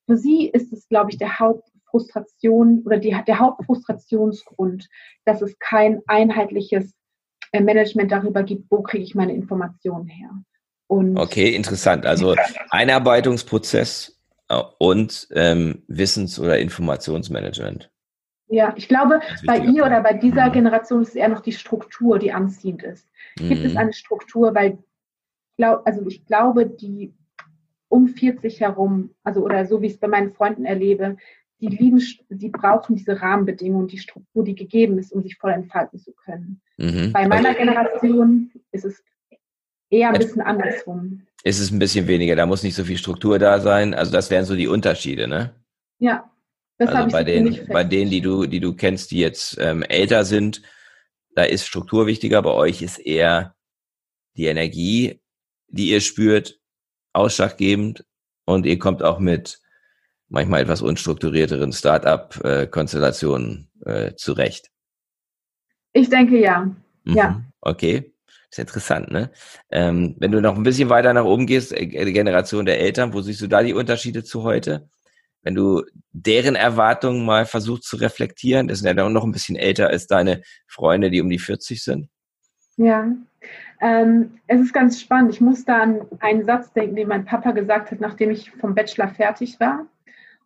Für 0.06 0.17
sie 0.17 0.49
ist 0.49 0.73
es, 0.73 0.88
glaube 0.88 1.11
ich, 1.11 1.19
der 1.19 1.38
Haupt, 1.38 1.69
Frustration 1.90 2.82
oder 2.84 2.99
die, 2.99 3.17
der 3.26 3.38
Hauptfrustrationsgrund, 3.38 4.88
dass 5.25 5.40
es 5.43 5.58
kein 5.58 6.00
einheitliches 6.06 6.93
äh, 7.52 7.61
Management 7.61 8.12
darüber 8.12 8.43
gibt, 8.43 8.70
wo 8.70 8.82
kriege 8.82 9.05
ich 9.05 9.14
meine 9.14 9.34
Informationen 9.34 10.08
her. 10.08 10.31
Und 10.88 11.17
okay, 11.17 11.55
interessant. 11.55 12.06
Also 12.06 12.34
Einarbeitungsprozess 12.70 14.20
äh, 14.49 14.62
und 14.79 15.29
ähm, 15.32 15.82
Wissens- 15.88 16.38
oder 16.38 16.58
Informationsmanagement. 16.58 17.90
Ja, 18.48 18.72
ich 18.76 18.88
glaube, 18.88 19.20
bei 19.44 19.58
ihr 19.58 19.84
oder 19.84 20.00
bei 20.02 20.12
dieser 20.12 20.50
Generation 20.50 21.02
ist 21.02 21.10
es 21.10 21.14
eher 21.16 21.28
noch 21.28 21.40
die 21.40 21.52
Struktur, 21.52 22.19
die 22.19 22.32
anziehend 22.32 22.82
ist. 22.84 23.08
Gibt 23.37 23.60
mhm. 23.60 23.67
es 23.67 23.76
eine 23.76 23.93
Struktur, 23.93 24.55
weil 24.55 24.79
also 25.58 26.06
ich 26.06 26.24
glaube, 26.26 26.67
die 26.67 27.15
um 27.88 28.08
40 28.08 28.60
herum, 28.60 29.10
also 29.24 29.43
oder 29.43 29.67
so 29.67 29.81
wie 29.81 29.86
ich 29.86 29.94
es 29.94 29.98
bei 29.98 30.08
meinen 30.08 30.32
Freunden 30.32 30.65
erlebe, 30.65 31.17
die 31.60 31.69
lieben, 31.69 32.03
die 32.29 32.50
brauchen 32.50 32.96
diese 32.96 33.20
Rahmenbedingungen, 33.20 33.88
die 33.88 33.98
Struktur, 33.98 34.44
die 34.44 34.55
gegeben 34.55 34.98
ist, 34.98 35.12
um 35.12 35.22
sich 35.22 35.36
voll 35.36 35.53
entfalten 35.53 35.98
zu 35.98 36.12
können. 36.12 36.60
Mhm. 36.76 37.12
Bei 37.12 37.26
meiner 37.26 37.48
also, 37.48 37.60
Generation 37.60 38.53
ist 38.72 38.84
es 38.84 39.03
eher 39.88 40.10
ein 40.10 40.19
bisschen 40.19 40.43
andersrum. 40.43 41.22
Ist 41.43 41.60
es 41.60 41.70
ein 41.70 41.79
bisschen 41.79 42.06
weniger, 42.06 42.36
da 42.36 42.44
muss 42.44 42.62
nicht 42.62 42.74
so 42.74 42.84
viel 42.84 42.98
Struktur 42.98 43.38
da 43.38 43.60
sein. 43.60 43.94
Also 43.94 44.12
das 44.12 44.31
wären 44.31 44.44
so 44.44 44.55
die 44.55 44.69
Unterschiede, 44.69 45.29
ne? 45.29 45.55
Ja. 45.98 46.31
Das 46.78 46.90
also 46.90 47.10
bei 47.10 47.24
den, 47.24 47.66
bei 47.68 47.84
denen, 47.84 48.10
die 48.10 48.20
du, 48.20 48.46
die 48.46 48.60
du 48.60 48.74
kennst, 48.74 49.10
die 49.10 49.20
jetzt 49.20 49.56
ähm, 49.58 49.82
älter 49.82 50.24
sind, 50.24 50.62
da 51.34 51.44
ist 51.44 51.66
Struktur 51.66 52.06
wichtiger. 52.06 52.42
Bei 52.42 52.50
euch 52.50 52.82
ist 52.82 52.98
eher 52.98 53.54
die 54.36 54.46
Energie, 54.46 55.20
die 55.68 55.90
ihr 55.90 56.00
spürt, 56.00 56.60
ausschlaggebend. 57.12 58.04
Und 58.44 58.66
ihr 58.66 58.78
kommt 58.78 59.02
auch 59.02 59.18
mit 59.18 59.60
manchmal 60.28 60.62
etwas 60.62 60.82
unstrukturierteren 60.82 61.72
Start-up-Konstellationen 61.72 63.70
äh, 63.84 64.14
zurecht? 64.14 64.70
Ich 65.92 66.08
denke 66.08 66.38
ja. 66.38 66.64
Mhm. 67.04 67.14
Ja. 67.14 67.42
Okay. 67.60 68.12
ist 68.50 68.58
interessant, 68.58 69.10
ne? 69.10 69.30
Ähm, 69.70 70.14
wenn 70.18 70.32
du 70.32 70.40
noch 70.40 70.56
ein 70.56 70.62
bisschen 70.62 70.88
weiter 70.88 71.12
nach 71.12 71.24
oben 71.24 71.46
gehst, 71.46 71.72
äh, 71.72 71.86
Generation 71.86 72.66
der 72.66 72.80
Eltern, 72.80 73.12
wo 73.12 73.20
siehst 73.20 73.40
du 73.40 73.46
da 73.46 73.62
die 73.62 73.74
Unterschiede 73.74 74.24
zu 74.24 74.42
heute? 74.42 74.88
Wenn 75.46 75.55
du 75.55 75.84
deren 76.10 76.56
Erwartungen 76.56 77.24
mal 77.24 77.46
versuchst 77.46 77.84
zu 77.84 77.98
reflektieren, 77.98 78.67
das 78.67 78.81
sind 78.81 78.88
ja 78.88 78.94
dann 78.94 79.12
noch 79.12 79.22
ein 79.22 79.31
bisschen 79.31 79.55
älter 79.55 79.86
als 79.86 80.08
deine 80.08 80.43
Freunde, 80.67 81.08
die 81.08 81.20
um 81.20 81.31
die 81.31 81.38
40 81.38 81.84
sind. 81.84 82.08
Ja, 82.76 83.12
ähm, 83.81 84.41
es 84.48 84.60
ist 84.60 84.72
ganz 84.72 85.00
spannend. 85.00 85.32
Ich 85.32 85.41
muss 85.41 85.65
da 85.65 85.82
an 85.82 86.00
einen 86.19 86.44
Satz 86.44 86.72
denken, 86.72 86.96
den 86.96 87.06
mein 87.06 87.24
Papa 87.24 87.53
gesagt 87.53 87.93
hat, 87.93 88.00
nachdem 88.00 88.32
ich 88.32 88.50
vom 88.50 88.74
Bachelor 88.74 89.06
fertig 89.06 89.60
war. 89.60 89.86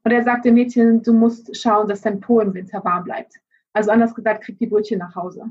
Und 0.04 0.10
er 0.10 0.22
sagte, 0.22 0.52
Mädchen, 0.52 1.02
du 1.02 1.14
musst 1.14 1.56
schauen, 1.56 1.88
dass 1.88 2.02
dein 2.02 2.20
Po 2.20 2.40
im 2.40 2.52
Winter 2.52 2.84
warm 2.84 3.04
bleibt. 3.04 3.36
Also 3.72 3.92
anders 3.92 4.14
gesagt, 4.14 4.44
krieg 4.44 4.58
die 4.58 4.66
Brötchen 4.66 4.98
nach 4.98 5.14
Hause. 5.14 5.44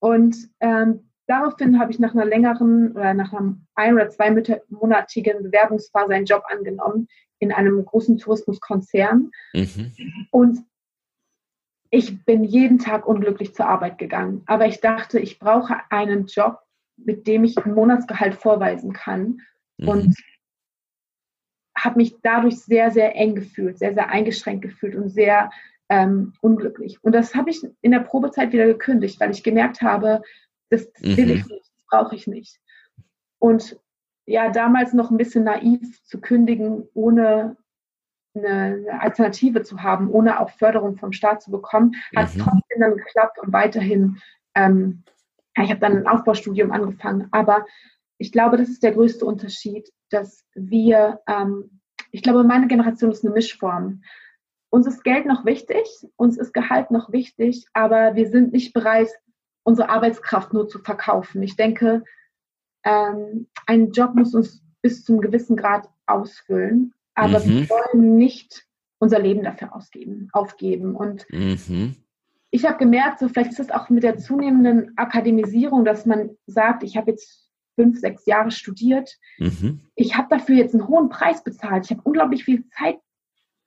Und 0.00 0.36
ähm, 0.58 1.08
daraufhin 1.28 1.78
habe 1.78 1.92
ich 1.92 2.00
nach 2.00 2.12
einer 2.12 2.24
längeren 2.24 2.90
oder 2.90 3.14
nach 3.14 3.32
einem 3.32 3.66
ein- 3.76 3.94
oder 3.94 4.10
zweimonatigen 4.10 5.44
Bewerbungsphase 5.44 6.12
einen 6.12 6.26
Job 6.26 6.42
angenommen 6.48 7.06
in 7.40 7.52
einem 7.52 7.84
großen 7.84 8.18
Tourismuskonzern. 8.18 9.32
Mhm. 9.52 9.92
Und 10.30 10.58
ich 11.90 12.24
bin 12.24 12.44
jeden 12.44 12.78
Tag 12.78 13.06
unglücklich 13.06 13.54
zur 13.54 13.66
Arbeit 13.66 13.98
gegangen. 13.98 14.42
Aber 14.46 14.66
ich 14.66 14.80
dachte, 14.80 15.18
ich 15.18 15.40
brauche 15.40 15.76
einen 15.90 16.26
Job, 16.26 16.60
mit 16.96 17.26
dem 17.26 17.42
ich 17.42 17.58
ein 17.58 17.74
Monatsgehalt 17.74 18.36
vorweisen 18.36 18.92
kann. 18.92 19.40
Mhm. 19.78 19.88
Und 19.88 20.16
habe 21.76 21.96
mich 21.96 22.14
dadurch 22.22 22.60
sehr, 22.60 22.90
sehr 22.90 23.16
eng 23.16 23.34
gefühlt, 23.34 23.78
sehr, 23.78 23.94
sehr 23.94 24.10
eingeschränkt 24.10 24.62
gefühlt 24.62 24.94
und 24.94 25.08
sehr 25.08 25.50
ähm, 25.88 26.34
unglücklich. 26.40 27.02
Und 27.02 27.12
das 27.12 27.34
habe 27.34 27.50
ich 27.50 27.62
in 27.80 27.90
der 27.90 28.00
Probezeit 28.00 28.52
wieder 28.52 28.66
gekündigt, 28.66 29.18
weil 29.18 29.30
ich 29.30 29.42
gemerkt 29.42 29.80
habe, 29.80 30.22
das, 30.68 30.92
das 30.92 31.16
will 31.16 31.30
ich 31.30 31.44
mhm. 31.44 31.54
nicht, 31.54 31.70
das 31.72 31.86
brauche 31.88 32.14
ich 32.14 32.26
nicht. 32.26 32.60
Und 33.38 33.80
ja, 34.30 34.48
damals 34.48 34.92
noch 34.92 35.10
ein 35.10 35.16
bisschen 35.16 35.42
naiv 35.42 36.04
zu 36.04 36.20
kündigen, 36.20 36.86
ohne 36.94 37.56
eine, 38.36 38.86
Alternative 39.00 39.64
zu 39.64 39.82
haben, 39.82 40.08
ohne 40.08 40.38
auch 40.38 40.50
Förderung 40.50 40.96
vom 40.96 41.10
Staat 41.10 41.42
zu 41.42 41.50
bekommen, 41.50 41.96
hat 42.14 42.32
mhm. 42.36 42.42
trotzdem 42.42 42.80
dann 42.80 42.96
geklappt 42.96 43.40
und 43.40 43.52
weiterhin, 43.52 44.18
ähm, 44.54 45.02
ich 45.56 45.68
habe 45.68 45.80
dann 45.80 45.96
ein 45.96 46.06
Aufbaustudium 46.06 46.70
angefangen, 46.70 47.26
aber 47.32 47.66
ich 48.18 48.30
glaube, 48.30 48.56
das 48.56 48.68
ist 48.68 48.84
der 48.84 48.92
größte 48.92 49.24
Unterschied, 49.24 49.90
dass 50.10 50.46
wir, 50.54 51.20
ähm, 51.26 51.80
ich 52.12 52.22
glaube, 52.22 52.44
meine 52.44 52.68
Generation 52.68 53.10
ist 53.10 53.24
eine 53.24 53.34
Mischform. 53.34 54.02
Uns 54.70 54.86
ist 54.86 55.02
Geld 55.02 55.26
noch 55.26 55.44
wichtig, 55.44 55.88
uns 56.14 56.38
ist 56.38 56.54
Gehalt 56.54 56.92
noch 56.92 57.10
wichtig, 57.10 57.66
aber 57.72 58.14
wir 58.14 58.28
sind 58.28 58.52
nicht 58.52 58.74
bereit, 58.74 59.08
unsere 59.64 59.88
Arbeitskraft 59.88 60.52
nur 60.52 60.68
zu 60.68 60.78
verkaufen. 60.78 61.42
Ich 61.42 61.56
denke, 61.56 62.04
ähm, 62.84 63.46
ein 63.66 63.90
Job 63.92 64.14
muss 64.14 64.34
uns 64.34 64.62
bis 64.82 65.04
zum 65.04 65.20
gewissen 65.20 65.56
Grad 65.56 65.88
ausfüllen, 66.06 66.94
aber 67.14 67.40
mhm. 67.40 67.48
wir 67.48 67.70
wollen 67.70 68.16
nicht 68.16 68.66
unser 68.98 69.18
Leben 69.18 69.42
dafür 69.42 69.74
ausgeben, 69.74 70.28
aufgeben. 70.32 70.94
Und 70.94 71.26
mhm. 71.30 71.96
ich 72.50 72.64
habe 72.64 72.78
gemerkt, 72.78 73.18
so 73.18 73.28
vielleicht 73.28 73.52
ist 73.52 73.60
es 73.60 73.70
auch 73.70 73.88
mit 73.88 74.02
der 74.02 74.18
zunehmenden 74.18 74.92
Akademisierung, 74.96 75.84
dass 75.84 76.06
man 76.06 76.30
sagt, 76.46 76.82
ich 76.82 76.96
habe 76.96 77.10
jetzt 77.10 77.50
fünf, 77.74 77.98
sechs 77.98 78.26
Jahre 78.26 78.50
studiert. 78.50 79.18
Mhm. 79.38 79.80
Ich 79.94 80.16
habe 80.16 80.28
dafür 80.30 80.56
jetzt 80.56 80.74
einen 80.74 80.88
hohen 80.88 81.08
Preis 81.08 81.42
bezahlt. 81.42 81.86
Ich 81.86 81.90
habe 81.90 82.02
unglaublich 82.04 82.44
viel 82.44 82.68
Zeit 82.68 82.98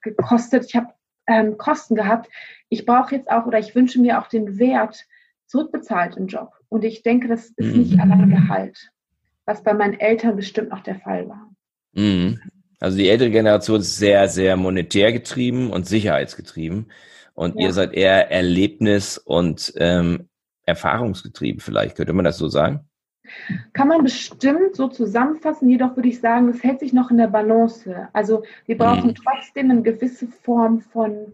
gekostet. 0.01 0.65
Ich 0.65 0.75
habe 0.75 0.93
ähm, 1.27 1.57
Kosten 1.57 1.95
gehabt. 1.95 2.29
Ich 2.69 2.85
brauche 2.85 3.15
jetzt 3.15 3.29
auch 3.29 3.45
oder 3.45 3.59
ich 3.59 3.75
wünsche 3.75 3.99
mir 3.99 4.19
auch 4.19 4.27
den 4.27 4.59
Wert 4.59 5.05
zurückbezahlt 5.47 6.17
im 6.17 6.27
Job. 6.27 6.51
Und 6.69 6.83
ich 6.83 7.03
denke, 7.03 7.27
das 7.27 7.49
ist 7.55 7.73
mhm. 7.73 7.79
nicht 7.79 7.99
allein 7.99 8.29
Gehalt, 8.29 8.91
was 9.45 9.63
bei 9.63 9.73
meinen 9.73 9.99
Eltern 9.99 10.35
bestimmt 10.35 10.69
noch 10.69 10.81
der 10.81 10.99
Fall 10.99 11.27
war. 11.27 11.49
Mhm. 11.93 12.39
Also 12.79 12.97
die 12.97 13.09
ältere 13.09 13.31
Generation 13.31 13.79
ist 13.79 13.97
sehr, 13.97 14.27
sehr 14.27 14.57
monetär 14.57 15.13
getrieben 15.13 15.71
und 15.71 15.87
sicherheitsgetrieben. 15.87 16.91
Und 17.33 17.55
ja. 17.55 17.67
ihr 17.67 17.73
seid 17.73 17.93
eher 17.93 18.31
Erlebnis- 18.31 19.17
und 19.17 19.73
ähm, 19.77 20.27
erfahrungsgetrieben, 20.65 21.61
vielleicht 21.61 21.95
könnte 21.95 22.13
man 22.13 22.25
das 22.25 22.37
so 22.37 22.47
sagen? 22.47 22.81
Kann 23.71 23.87
man 23.87 24.03
bestimmt 24.03 24.75
so 24.75 24.89
zusammenfassen, 24.89 25.69
jedoch 25.69 25.95
würde 25.95 26.09
ich 26.09 26.19
sagen, 26.19 26.49
es 26.49 26.61
hält 26.61 26.81
sich 26.81 26.93
noch 26.93 27.09
in 27.09 27.17
der 27.17 27.27
Balance. 27.27 28.09
Also 28.11 28.43
wir 28.65 28.77
brauchen 28.77 29.11
mhm. 29.11 29.15
trotzdem 29.15 29.71
eine 29.71 29.81
gewisse 29.81 30.27
Form 30.27 30.81
von 30.81 31.33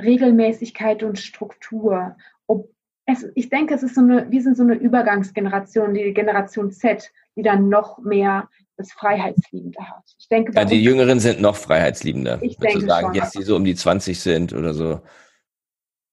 Regelmäßigkeit 0.00 1.02
und 1.02 1.18
Struktur. 1.18 2.16
Ob 2.46 2.70
es, 3.06 3.26
ich 3.34 3.48
denke, 3.48 3.74
es 3.74 3.82
ist 3.82 3.94
so 3.94 4.00
eine, 4.00 4.30
wir 4.30 4.42
sind 4.42 4.56
so 4.56 4.62
eine 4.62 4.74
Übergangsgeneration, 4.74 5.94
die 5.94 6.12
Generation 6.14 6.70
Z, 6.70 7.10
die 7.36 7.42
dann 7.42 7.68
noch 7.68 7.98
mehr 7.98 8.48
das 8.76 8.92
Freiheitsliebende 8.92 9.78
hat. 9.80 10.02
Ich 10.18 10.28
denke, 10.28 10.52
ja, 10.54 10.64
die 10.64 10.82
Jüngeren 10.82 11.20
sind 11.20 11.40
noch 11.40 11.56
freiheitsliebender. 11.56 12.38
Ich 12.42 12.56
denke 12.56 12.86
sagen, 12.86 13.06
schon, 13.06 13.14
jetzt 13.14 13.34
die 13.36 13.42
so 13.42 13.56
um 13.56 13.64
die 13.64 13.74
20 13.74 14.18
sind 14.18 14.52
oder 14.52 14.74
so 14.74 15.00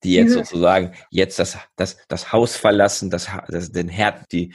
die 0.04 0.16
jetzt 0.16 0.34
sozusagen 0.34 0.92
jetzt 1.10 1.40
das, 1.40 1.58
das, 1.76 1.98
das 2.08 2.32
Haus 2.32 2.56
verlassen, 2.56 3.10
das, 3.10 3.30
das 3.48 3.72
den 3.72 3.88
Herd, 3.88 4.32
die, 4.32 4.54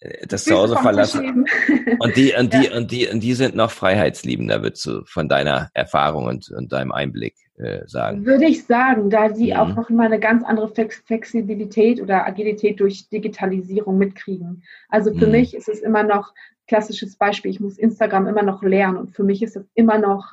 äh, 0.00 0.26
das 0.26 0.44
Zuhause 0.44 0.76
verlassen. 0.76 1.46
Und 1.98 2.16
die, 2.16 2.32
und 2.34 2.54
die, 2.54 2.64
ja. 2.64 2.76
und 2.76 2.90
die, 2.90 3.08
und 3.08 3.20
die 3.20 3.34
sind 3.34 3.54
noch 3.54 3.70
freiheitsliebender, 3.70 4.62
würdest 4.62 4.86
du 4.86 5.02
von 5.04 5.28
deiner 5.28 5.70
Erfahrung 5.74 6.24
und, 6.24 6.48
und 6.50 6.72
deinem 6.72 6.92
Einblick 6.92 7.34
äh, 7.58 7.86
sagen? 7.86 8.24
Würde 8.24 8.46
ich 8.46 8.64
sagen, 8.64 9.10
da 9.10 9.34
sie 9.34 9.50
mhm. 9.50 9.56
auch 9.56 9.74
noch 9.74 9.90
mal 9.90 10.06
eine 10.06 10.20
ganz 10.20 10.42
andere 10.44 10.68
Flexibilität 10.68 12.00
oder 12.00 12.26
Agilität 12.26 12.80
durch 12.80 13.08
Digitalisierung 13.10 13.98
mitkriegen. 13.98 14.62
Also 14.88 15.12
für 15.12 15.26
mhm. 15.26 15.32
mich 15.32 15.54
ist 15.54 15.68
es 15.68 15.80
immer 15.80 16.04
noch 16.04 16.32
klassisches 16.68 17.16
Beispiel, 17.16 17.50
ich 17.50 17.60
muss 17.60 17.76
Instagram 17.76 18.28
immer 18.28 18.44
noch 18.44 18.62
lernen 18.62 18.96
und 18.96 19.10
für 19.10 19.24
mich 19.24 19.42
ist 19.42 19.56
es 19.56 19.68
immer 19.74 19.98
noch 19.98 20.32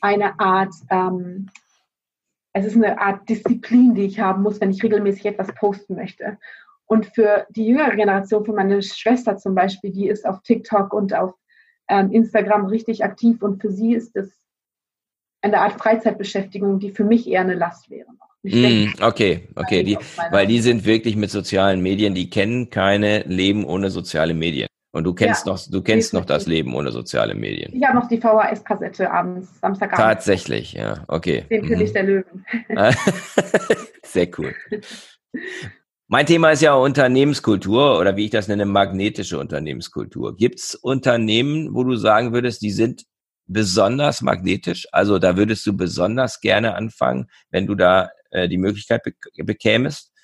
eine 0.00 0.38
Art 0.38 0.74
ähm, 0.90 1.48
es 2.56 2.64
ist 2.64 2.76
eine 2.76 2.98
Art 2.98 3.28
Disziplin, 3.28 3.94
die 3.94 4.06
ich 4.06 4.18
haben 4.18 4.42
muss, 4.42 4.60
wenn 4.60 4.70
ich 4.70 4.82
regelmäßig 4.82 5.26
etwas 5.26 5.54
posten 5.54 5.94
möchte. 5.94 6.38
Und 6.86 7.04
für 7.04 7.46
die 7.50 7.66
jüngere 7.66 7.94
Generation, 7.94 8.46
für 8.46 8.54
meine 8.54 8.82
Schwester 8.82 9.36
zum 9.36 9.54
Beispiel, 9.54 9.92
die 9.92 10.08
ist 10.08 10.26
auf 10.26 10.40
TikTok 10.42 10.94
und 10.94 11.12
auf 11.12 11.34
ähm, 11.88 12.10
Instagram 12.12 12.66
richtig 12.66 13.04
aktiv 13.04 13.42
und 13.42 13.60
für 13.60 13.70
sie 13.70 13.92
ist 13.92 14.16
das 14.16 14.30
eine 15.42 15.60
Art 15.60 15.74
Freizeitbeschäftigung, 15.74 16.78
die 16.78 16.92
für 16.92 17.04
mich 17.04 17.28
eher 17.28 17.42
eine 17.42 17.54
Last 17.54 17.90
wäre. 17.90 18.08
Mm, 18.42 18.94
okay, 19.02 19.48
okay, 19.56 19.82
die, 19.82 19.98
weil 20.30 20.46
die 20.46 20.60
sind 20.60 20.86
wirklich 20.86 21.16
mit 21.16 21.30
sozialen 21.30 21.82
Medien, 21.82 22.14
die 22.14 22.30
kennen 22.30 22.70
keine 22.70 23.22
Leben 23.24 23.64
ohne 23.64 23.90
soziale 23.90 24.32
Medien. 24.32 24.68
Und 24.96 25.04
du 25.04 25.12
kennst 25.12 25.44
ja, 25.44 25.52
noch, 25.52 25.60
du 25.68 25.82
kennst 25.82 26.14
noch 26.14 26.24
das 26.24 26.46
Leben 26.46 26.74
ohne 26.74 26.90
soziale 26.90 27.34
Medien. 27.34 27.70
Ich 27.76 27.84
habe 27.86 27.98
noch 27.98 28.08
die 28.08 28.18
VHS-Kassette 28.18 29.10
abends, 29.10 29.60
Samstagabend. 29.60 30.02
Tatsächlich, 30.02 30.72
ja, 30.72 31.04
okay. 31.08 31.44
Den 31.50 31.66
König 31.66 31.90
mhm. 31.90 31.92
der 31.92 32.02
Löwen. 32.02 32.46
Sehr 34.02 34.26
cool. 34.38 34.54
Mein 36.08 36.24
Thema 36.24 36.50
ist 36.52 36.62
ja 36.62 36.72
Unternehmenskultur 36.72 37.98
oder 37.98 38.16
wie 38.16 38.24
ich 38.24 38.30
das 38.30 38.48
nenne, 38.48 38.64
magnetische 38.64 39.38
Unternehmenskultur. 39.38 40.34
Gibt 40.34 40.60
es 40.60 40.74
Unternehmen, 40.74 41.74
wo 41.74 41.84
du 41.84 41.96
sagen 41.96 42.32
würdest, 42.32 42.62
die 42.62 42.70
sind 42.70 43.04
besonders 43.46 44.22
magnetisch? 44.22 44.86
Also 44.92 45.18
da 45.18 45.36
würdest 45.36 45.66
du 45.66 45.76
besonders 45.76 46.40
gerne 46.40 46.74
anfangen, 46.74 47.26
wenn 47.50 47.66
du 47.66 47.74
da 47.74 48.08
äh, 48.30 48.48
die 48.48 48.56
Möglichkeit 48.56 49.02
be 49.02 49.12
bekämest? 49.44 50.14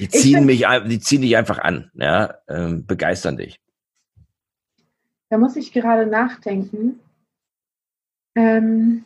Die 0.00 0.08
ziehen 0.08 0.46
mich, 0.46 0.66
die 0.86 0.98
ziehen 0.98 1.20
dich 1.20 1.36
einfach 1.36 1.58
an, 1.58 1.90
ja, 1.94 2.34
ähm, 2.48 2.86
begeistern 2.86 3.36
dich. 3.36 3.60
Da 5.28 5.38
muss 5.38 5.56
ich 5.56 5.72
gerade 5.72 6.06
nachdenken. 6.06 7.00
Ähm, 8.34 9.04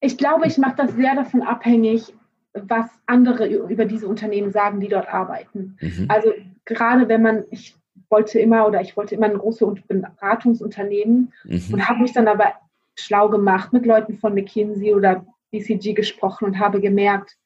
ich 0.00 0.16
glaube, 0.16 0.46
ich 0.46 0.56
mache 0.56 0.76
das 0.76 0.94
sehr 0.94 1.14
davon 1.14 1.42
abhängig, 1.42 2.14
was 2.54 2.86
andere 3.06 3.46
über 3.46 3.84
diese 3.84 4.08
Unternehmen 4.08 4.50
sagen, 4.50 4.80
die 4.80 4.88
dort 4.88 5.08
arbeiten. 5.08 5.76
Mhm. 5.80 6.06
Also 6.08 6.32
gerade 6.64 7.08
wenn 7.08 7.22
man, 7.22 7.44
ich 7.50 7.76
wollte 8.08 8.38
immer 8.38 8.66
oder 8.66 8.80
ich 8.80 8.96
wollte 8.96 9.14
immer 9.14 9.26
ein 9.26 9.38
großes 9.38 9.82
Beratungsunternehmen 9.86 11.32
mhm. 11.44 11.64
und 11.72 11.88
habe 11.88 12.00
mich 12.00 12.12
dann 12.12 12.28
aber 12.28 12.54
schlau 12.94 13.28
gemacht, 13.28 13.72
mit 13.72 13.86
Leuten 13.86 14.18
von 14.18 14.34
McKinsey 14.34 14.94
oder 14.94 15.26
BCG 15.50 15.94
gesprochen 15.94 16.46
und 16.46 16.58
habe 16.58 16.80
gemerkt, 16.80 17.36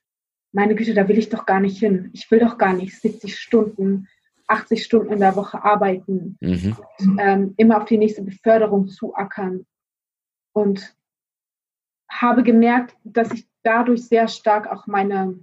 meine 0.52 0.74
Güte, 0.74 0.94
da 0.94 1.06
will 1.08 1.18
ich 1.18 1.28
doch 1.28 1.44
gar 1.44 1.60
nicht 1.60 1.78
hin. 1.78 2.10
Ich 2.14 2.30
will 2.30 2.38
doch 2.38 2.56
gar 2.56 2.72
nicht 2.72 2.98
70 3.00 3.38
Stunden, 3.38 4.08
80 4.46 4.84
Stunden 4.84 5.12
in 5.12 5.20
der 5.20 5.36
Woche 5.36 5.62
arbeiten, 5.62 6.38
mhm. 6.40 6.76
und, 6.98 7.18
ähm, 7.20 7.54
immer 7.56 7.78
auf 7.78 7.84
die 7.84 7.98
nächste 7.98 8.22
Beförderung 8.22 8.88
zuackern. 8.88 9.66
Und 10.52 10.96
habe 12.08 12.42
gemerkt, 12.42 12.96
dass 13.04 13.32
ich 13.32 13.46
dadurch 13.62 14.06
sehr 14.06 14.28
stark 14.28 14.70
auch 14.70 14.86
meine, 14.86 15.38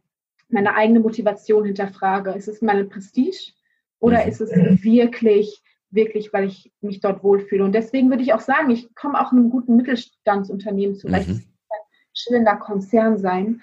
meine 0.48 0.76
eigene 0.76 1.00
Motivation 1.00 1.66
hinterfrage. 1.66 2.32
Ist 2.32 2.48
es 2.48 2.62
meine 2.62 2.86
Prestige 2.86 3.52
oder 4.00 4.24
mhm. 4.24 4.30
ist 4.30 4.42
es 4.42 4.52
wirklich 4.84 5.62
wirklich, 5.94 6.34
weil 6.34 6.46
ich 6.46 6.72
mich 6.82 7.00
dort 7.00 7.24
wohlfühle. 7.24 7.64
Und 7.64 7.74
deswegen 7.74 8.10
würde 8.10 8.24
ich 8.24 8.34
auch 8.34 8.40
sagen, 8.40 8.70
ich 8.70 8.94
komme 8.96 9.20
auch 9.20 9.32
in 9.32 9.40
einem 9.40 9.50
guten 9.50 9.76
Mittelstandsunternehmen 9.76 10.96
zurecht. 10.96 11.28
Mhm. 11.28 11.36
Es 11.36 11.42
ein 11.42 12.14
schillender 12.14 12.56
Konzern 12.58 13.18
sein. 13.18 13.62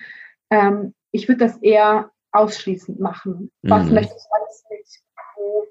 Ähm, 0.51 0.95
ich 1.13 1.29
würde 1.29 1.45
das 1.45 1.57
eher 1.59 2.11
ausschließend 2.33 3.01
machen. 3.01 3.51
Was 3.63 3.87
mhm. 3.87 3.95
möchte 3.95 4.15
ich 4.17 4.25
alles 4.41 4.65
nicht? 4.71 5.03
Wo 5.37 5.67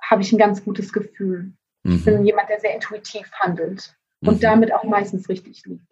habe 0.00 0.22
ich 0.22 0.32
ein 0.32 0.38
ganz 0.38 0.64
gutes 0.64 0.92
Gefühl? 0.92 1.52
Mhm. 1.84 1.94
Ich 1.94 2.04
bin 2.04 2.26
jemand, 2.26 2.48
der 2.48 2.60
sehr 2.60 2.74
intuitiv 2.74 3.30
handelt 3.32 3.96
und 4.22 4.36
mhm. 4.36 4.40
damit 4.40 4.74
auch 4.74 4.84
meistens 4.84 5.28
richtig 5.28 5.62
liegt. 5.66 5.84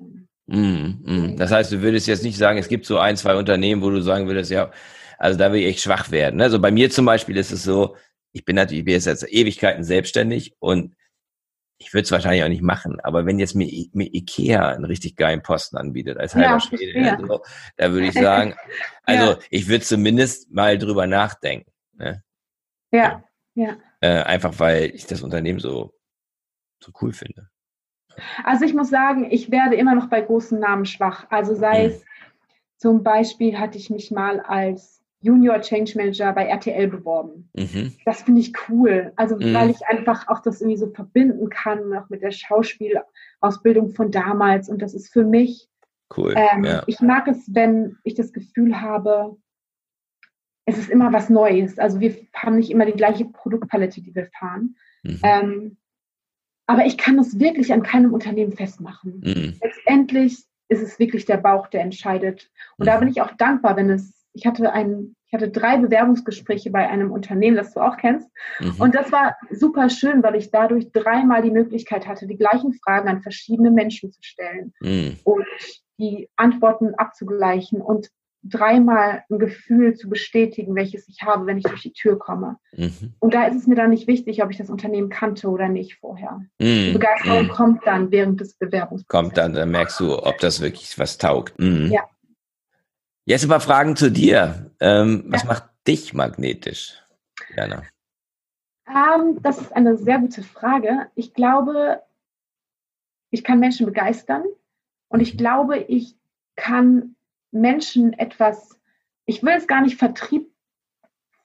Mhm, 0.47 1.03
mhm. 1.05 1.37
Das 1.37 1.53
heißt, 1.53 1.71
du 1.73 1.81
würdest 1.83 2.07
jetzt 2.09 2.25
nicht 2.25 2.37
sagen, 2.37 2.59
es 2.59 2.69
gibt 2.69 2.87
so 2.87 2.99
ein, 2.99 3.17
zwei 3.17 3.37
Unternehmen, 3.37 3.83
wo 3.83 3.91
du 3.91 4.01
sagen 4.01 4.27
würdest, 4.27 4.51
ja, 4.51 4.71
also 5.19 5.39
da 5.39 5.53
will 5.53 5.61
ich 5.61 5.67
echt 5.67 5.81
schwach 5.81 6.11
werden. 6.11 6.41
Also 6.41 6.59
bei 6.59 6.71
mir 6.71 6.91
zum 6.91 7.05
Beispiel 7.05 7.37
ist 7.37 7.53
es 7.53 7.63
so, 7.63 7.97
ich 8.33 8.45
bin 8.45 8.57
natürlich, 8.57 8.81
ich 8.81 8.85
bin 8.85 8.95
jetzt 8.95 9.05
seit 9.05 9.31
Ewigkeiten 9.31 9.85
selbstständig 9.85 10.55
und 10.59 10.97
ich 11.79 11.95
würde 11.95 12.05
es 12.05 12.13
wahrscheinlich 12.13 12.45
auch 12.45 12.49
nicht 12.49 12.63
machen, 12.63 13.01
aber 13.01 13.25
wenn 13.25 13.39
jetzt 13.39 13.55
mir, 13.55 13.67
mir 13.93 14.15
Ikea 14.15 14.69
einen 14.69 14.85
richtig 14.85 15.17
geilen 15.17 15.43
Posten 15.43 15.79
anbietet 15.79 16.19
als 16.19 16.35
halber 16.35 16.51
ja, 16.51 16.61
Schwede, 16.61 17.01
ja. 17.01 17.19
so, 17.19 17.43
da 17.77 17.93
würde 17.93 18.09
ich 18.09 18.13
sagen, 18.13 18.55
also 19.05 19.33
ja. 19.33 19.39
ich 19.49 19.67
würde 19.67 19.83
zumindest 19.83 20.51
mal 20.51 20.77
drüber 20.77 21.07
nachdenken. 21.07 21.73
Ne? 21.95 22.23
Ja, 22.93 23.25
ja. 23.55 23.79
Äh, 24.01 24.23
einfach 24.23 24.59
weil 24.59 24.95
ich 24.95 25.07
das 25.07 25.23
Unternehmen 25.23 25.59
so, 25.59 25.95
so 26.85 26.93
cool 27.01 27.15
finde. 27.15 27.49
Also 28.45 28.67
ich 28.67 28.75
muss 28.75 28.91
sagen, 28.91 29.31
ich 29.31 29.51
werde 29.51 29.77
immer 29.77 29.95
noch 29.95 30.09
bei 30.09 30.21
großen 30.21 30.61
Namen 30.61 30.85
schwach. 30.85 31.27
Also 31.31 31.55
sei 31.55 31.85
mhm. 31.85 31.95
es 31.95 32.05
zum 32.77 33.03
Beispiel 33.03 33.59
hatte 33.59 33.79
ich 33.79 33.89
mich 33.89 34.11
mal 34.11 34.41
als 34.41 35.00
Junior 35.23 35.61
Change 35.61 35.93
Manager 35.97 36.33
bei 36.33 36.47
RTL 36.47 36.89
beworben. 36.89 37.49
Mhm. 37.55 37.93
Das 38.05 38.23
finde 38.23 38.41
ich 38.41 38.53
cool. 38.69 39.13
Also 39.17 39.37
mhm. 39.37 39.55
weil 39.55 39.71
ich 39.71 39.87
einfach 39.87 40.29
auch 40.29 40.41
das 40.41 40.61
irgendwie 40.61 40.79
so 40.79 40.89
verbinden 40.89 41.51
kann, 41.51 41.93
auch 41.95 42.09
mit 42.09 42.23
der 42.23 42.31
Schauspielausbildung 42.31 43.91
von 43.91 44.11
damals. 44.11 44.69
Und 44.69 44.81
das 44.81 44.95
ist 44.95 45.13
für 45.13 45.25
mich 45.25 45.69
cool. 46.17 46.35
Ähm, 46.37 46.65
ja. 46.65 46.83
Ich 46.87 47.01
mag 47.01 47.29
es, 47.29 47.55
wenn 47.55 47.99
ich 48.05 48.15
das 48.15 48.33
Gefühl 48.33 48.81
habe, 48.81 49.37
es 50.65 50.79
ist 50.79 50.91
immer 50.91 51.13
was 51.13 51.29
Neues. 51.29 51.79
Also 51.79 52.01
wir 52.01 52.17
haben 52.35 52.57
nicht 52.57 52.71
immer 52.71 52.87
die 52.87 52.93
gleiche 52.93 53.27
Produktpalette, 53.27 54.01
die 54.01 54.15
wir 54.15 54.27
fahren. 54.39 54.77
Mhm. 55.03 55.21
Ähm, 55.23 55.77
aber 56.67 56.87
ich 56.87 56.97
kann 56.97 57.19
es 57.19 57.39
wirklich 57.39 57.73
an 57.73 57.83
keinem 57.83 58.15
Unternehmen 58.15 58.53
festmachen. 58.53 59.21
Mhm. 59.25 59.59
Letztendlich 59.63 60.45
ist 60.69 60.83
es 60.83 60.99
wirklich 60.99 61.25
der 61.25 61.39
Bauch, 61.39 61.67
der 61.67 61.83
entscheidet. 61.83 62.49
Und 62.79 62.87
da 62.87 62.97
mhm. 62.97 63.01
bin 63.01 63.09
ich 63.09 63.21
auch 63.21 63.33
dankbar, 63.33 63.77
wenn 63.77 63.91
es, 63.91 64.20
ich 64.33 64.47
hatte 64.47 64.73
ein, 64.73 65.15
ich 65.27 65.33
hatte 65.33 65.51
drei 65.51 65.77
Bewerbungsgespräche 65.79 66.71
bei 66.71 66.89
einem 66.89 67.11
Unternehmen, 67.11 67.57
das 67.57 67.75
du 67.75 67.81
auch 67.81 67.97
kennst. 67.97 68.29
Mhm. 68.61 68.75
Und 68.79 68.95
das 68.95 69.13
war 69.13 69.37
super 69.51 69.91
schön, 69.91 70.23
weil 70.23 70.37
ich 70.37 70.51
dadurch 70.51 70.91
dreimal 70.93 71.43
die 71.43 71.51
Möglichkeit 71.51 72.07
hatte, 72.07 72.27
die 72.27 72.37
gleichen 72.37 72.73
Fragen 72.75 73.09
an 73.09 73.23
verschiedene 73.23 73.71
Menschen 73.71 74.13
zu 74.13 74.23
stellen 74.23 74.73
mhm. 74.81 75.19
und 75.25 75.47
die 75.99 76.29
Antworten 76.37 76.95
abzugleichen 76.95 77.81
und 77.81 78.09
dreimal 78.43 79.23
ein 79.31 79.39
Gefühl 79.39 79.95
zu 79.95 80.09
bestätigen, 80.09 80.75
welches 80.75 81.07
ich 81.09 81.23
habe, 81.23 81.47
wenn 81.47 81.59
ich 81.59 81.65
durch 81.65 81.83
die 81.83 81.93
Tür 81.93 82.19
komme. 82.19 82.57
Mhm. 82.75 83.13
Und 83.19 83.35
da 83.35 83.45
ist 83.47 83.57
es 83.57 83.67
mir 83.67 83.75
dann 83.75 83.91
nicht 83.91 84.07
wichtig, 84.07 84.43
ob 84.43 84.51
ich 84.51 84.57
das 84.57 84.71
Unternehmen 84.71 85.11
kannte 85.11 85.49
oder 85.49 85.69
nicht 85.69 85.97
vorher. 85.97 86.41
Mhm. 86.59 86.87
Die 86.87 86.93
Begeisterung 86.93 87.45
mhm. 87.45 87.49
kommt 87.49 87.87
dann 87.87 88.11
während 88.11 88.41
des 88.41 88.55
Bewerbungsprozesses. 88.55 89.09
Kommt 89.09 89.37
dann, 89.37 89.53
dann 89.53 89.71
merkst 89.71 90.01
du, 90.01 90.19
ob 90.19 90.39
das 90.39 90.61
wirklich 90.61 90.99
was 90.99 91.19
taugt. 91.19 91.59
Mhm. 91.59 91.91
Ja. 91.93 92.05
Jetzt 93.31 93.45
ein 93.45 93.49
paar 93.49 93.61
Fragen 93.61 93.95
zu 93.95 94.11
dir. 94.11 94.73
Ähm, 94.81 95.23
was 95.29 95.43
ja. 95.43 95.51
macht 95.51 95.71
dich 95.87 96.15
magnetisch, 96.15 97.01
Jana? 97.55 97.85
Ähm, 98.89 99.41
das 99.41 99.61
ist 99.61 99.73
eine 99.73 99.97
sehr 99.97 100.19
gute 100.19 100.43
Frage. 100.43 101.07
Ich 101.15 101.33
glaube, 101.33 102.03
ich 103.31 103.45
kann 103.45 103.61
Menschen 103.61 103.87
begeistern 103.87 104.43
und 105.11 105.21
ich 105.21 105.35
mhm. 105.35 105.39
glaube, 105.39 105.79
ich 105.79 106.17
kann 106.57 107.15
Menschen 107.53 108.15
etwas, 108.15 108.81
ich 109.27 109.45
will 109.45 109.55
es 109.55 109.69
gar 109.69 109.83
nicht 109.83 109.97
Vertrieb 109.97 110.53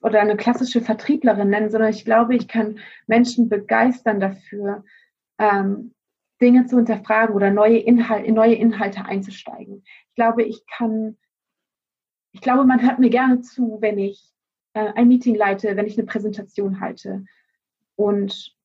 oder 0.01 0.21
eine 0.21 0.37
klassische 0.37 0.81
Vertrieblerin 0.81 1.51
nennen, 1.51 1.69
sondern 1.69 1.91
ich 1.91 2.03
glaube, 2.03 2.35
ich 2.35 2.47
kann 2.47 2.79
Menschen 3.05 3.47
begeistern 3.47 4.19
dafür, 4.19 4.83
ähm, 5.37 5.93
Dinge 6.41 6.65
zu 6.65 6.77
hinterfragen 6.77 7.35
oder 7.35 7.51
neue 7.51 7.77
Inhalte, 7.77 8.25
in 8.25 8.33
neue 8.33 8.55
Inhalte 8.55 9.05
einzusteigen. 9.05 9.83
Ich 10.09 10.15
glaube, 10.15 10.41
ich 10.41 10.65
kann, 10.65 11.17
ich 12.35 12.41
glaube, 12.41 12.65
man 12.65 12.81
hört 12.81 12.99
mir 12.99 13.09
gerne 13.09 13.41
zu, 13.41 13.79
wenn 13.81 13.97
ich 13.97 14.31
äh, 14.73 14.91
ein 14.93 15.07
Meeting 15.07 15.35
leite, 15.35 15.75
wenn 15.75 15.87
ich 15.87 15.97
eine 15.97 16.05
Präsentation 16.05 16.79
halte 16.79 17.25
und 17.95 18.55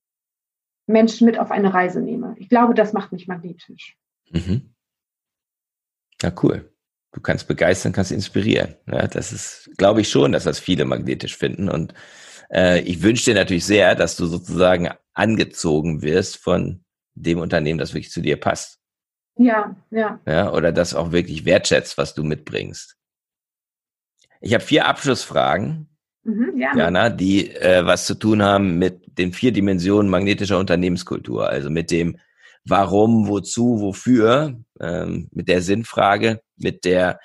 Menschen 0.87 1.25
mit 1.25 1.39
auf 1.39 1.51
eine 1.51 1.73
Reise 1.73 2.03
nehme. 2.03 2.35
Ich 2.39 2.49
glaube, 2.49 2.75
das 2.75 2.93
macht 2.93 3.13
mich 3.13 3.29
magnetisch. 3.29 3.97
Mhm. 4.31 4.75
Ja, 6.21 6.33
cool 6.43 6.71
du 7.13 7.21
kannst 7.21 7.49
begeistern, 7.49 7.93
kannst 7.93 8.13
inspirieren. 8.13 8.77
Ja, 8.87 9.07
das 9.07 9.33
ist, 9.33 9.71
glaube 9.77 10.03
ich 10.03 10.09
schon, 10.09 10.33
dass 10.33 10.45
das 10.45 10.59
viele 10.59 10.85
magnetisch 10.85 11.37
finden. 11.37 11.69
Und 11.69 11.95
äh, 12.53 12.81
ich 12.81 13.03
wünsche 13.03 13.27
dir 13.27 13.35
natürlich 13.35 13.65
sehr, 13.65 13.95
dass 13.95 14.17
du 14.17 14.27
sozusagen 14.27 14.91
angezogen 15.15 16.03
wirst 16.03 16.37
von 16.37 16.85
dem 17.15 17.41
Unternehmen, 17.41 17.79
das 17.79 17.95
wirklich 17.95 18.13
zu 18.13 18.21
dir 18.21 18.39
passt. 18.39 18.79
Ja, 19.37 19.75
ja. 19.91 20.21
Ja, 20.27 20.53
oder 20.53 20.73
das 20.73 20.95
auch 20.95 21.13
wirklich 21.13 21.45
wertschätzt, 21.45 21.99
was 21.99 22.15
du 22.15 22.23
mitbringst. 22.23 22.97
Ich 24.41 24.55
habe 24.55 24.65
vier 24.65 24.87
Abschlussfragen, 24.87 25.89
mhm, 26.25 26.59
ja. 26.59 26.77
Jana, 26.77 27.11
die 27.11 27.55
äh, 27.55 27.85
was 27.85 28.07
zu 28.07 28.15
tun 28.15 28.43
haben 28.43 28.79
mit 28.79 29.19
den 29.19 29.33
vier 29.33 29.53
Dimensionen 29.53 30.11
magnetischer 30.11 30.59
Unternehmenskultur, 30.59 31.49
also 31.49 31.71
mit 31.71 31.91
dem 31.91 32.19
Warum, 32.65 33.29
wozu, 33.29 33.81
wofür, 33.81 34.61
ähm, 34.81 35.29
mit 35.33 35.49
der 35.49 35.63
Sinnfrage, 35.63 36.43
mit 36.57 36.85
der 36.85 37.19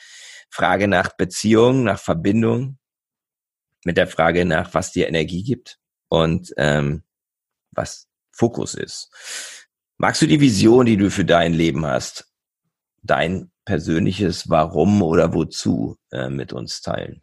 Frage 0.50 0.88
nach 0.88 1.10
Beziehung, 1.18 1.84
nach 1.84 2.00
Verbindung, 2.00 2.78
mit 3.84 3.98
der 3.98 4.08
Frage 4.08 4.46
nach, 4.46 4.74
was 4.74 4.94
dir 4.94 5.08
Energie 5.08 5.44
gibt 5.44 5.78
und 6.08 6.54
ähm, 6.58 7.04
was 7.72 8.08
Fokus 8.32 8.76
ist. 8.76 9.10
Magst 9.98 10.22
du 10.22 10.26
die 10.26 10.40
Vision, 10.40 10.86
die 10.86 10.98
du 10.98 11.12
für 11.12 11.26
dein 11.26 11.54
Leben 11.54 11.86
hast, 11.86 12.32
dein 13.04 13.52
persönliches 13.66 14.50
Warum 14.50 15.02
oder 15.02 15.34
Wozu 15.34 15.98
äh, 16.12 16.30
mit 16.30 16.54
uns 16.54 16.82
teilen? 16.82 17.22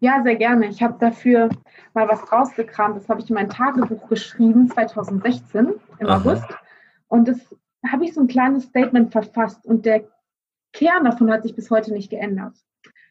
Ja, 0.00 0.22
sehr 0.22 0.36
gerne. 0.36 0.68
Ich 0.68 0.82
habe 0.82 0.96
dafür 1.00 1.48
mal 1.92 2.08
was 2.08 2.30
rausgekramt. 2.30 2.96
Das 2.96 3.08
habe 3.08 3.20
ich 3.20 3.28
in 3.28 3.34
mein 3.34 3.50
Tagebuch 3.50 4.08
geschrieben, 4.08 4.70
2016 4.70 5.74
im 5.98 6.06
Aha. 6.06 6.18
August. 6.18 6.46
Und 7.08 7.26
das 7.26 7.38
habe 7.86 8.04
ich 8.04 8.14
so 8.14 8.20
ein 8.20 8.28
kleines 8.28 8.64
Statement 8.64 9.12
verfasst 9.12 9.64
und 9.66 9.86
der 9.86 10.04
Kern 10.72 11.04
davon 11.04 11.30
hat 11.30 11.42
sich 11.42 11.54
bis 11.54 11.70
heute 11.70 11.92
nicht 11.92 12.10
geändert. 12.10 12.54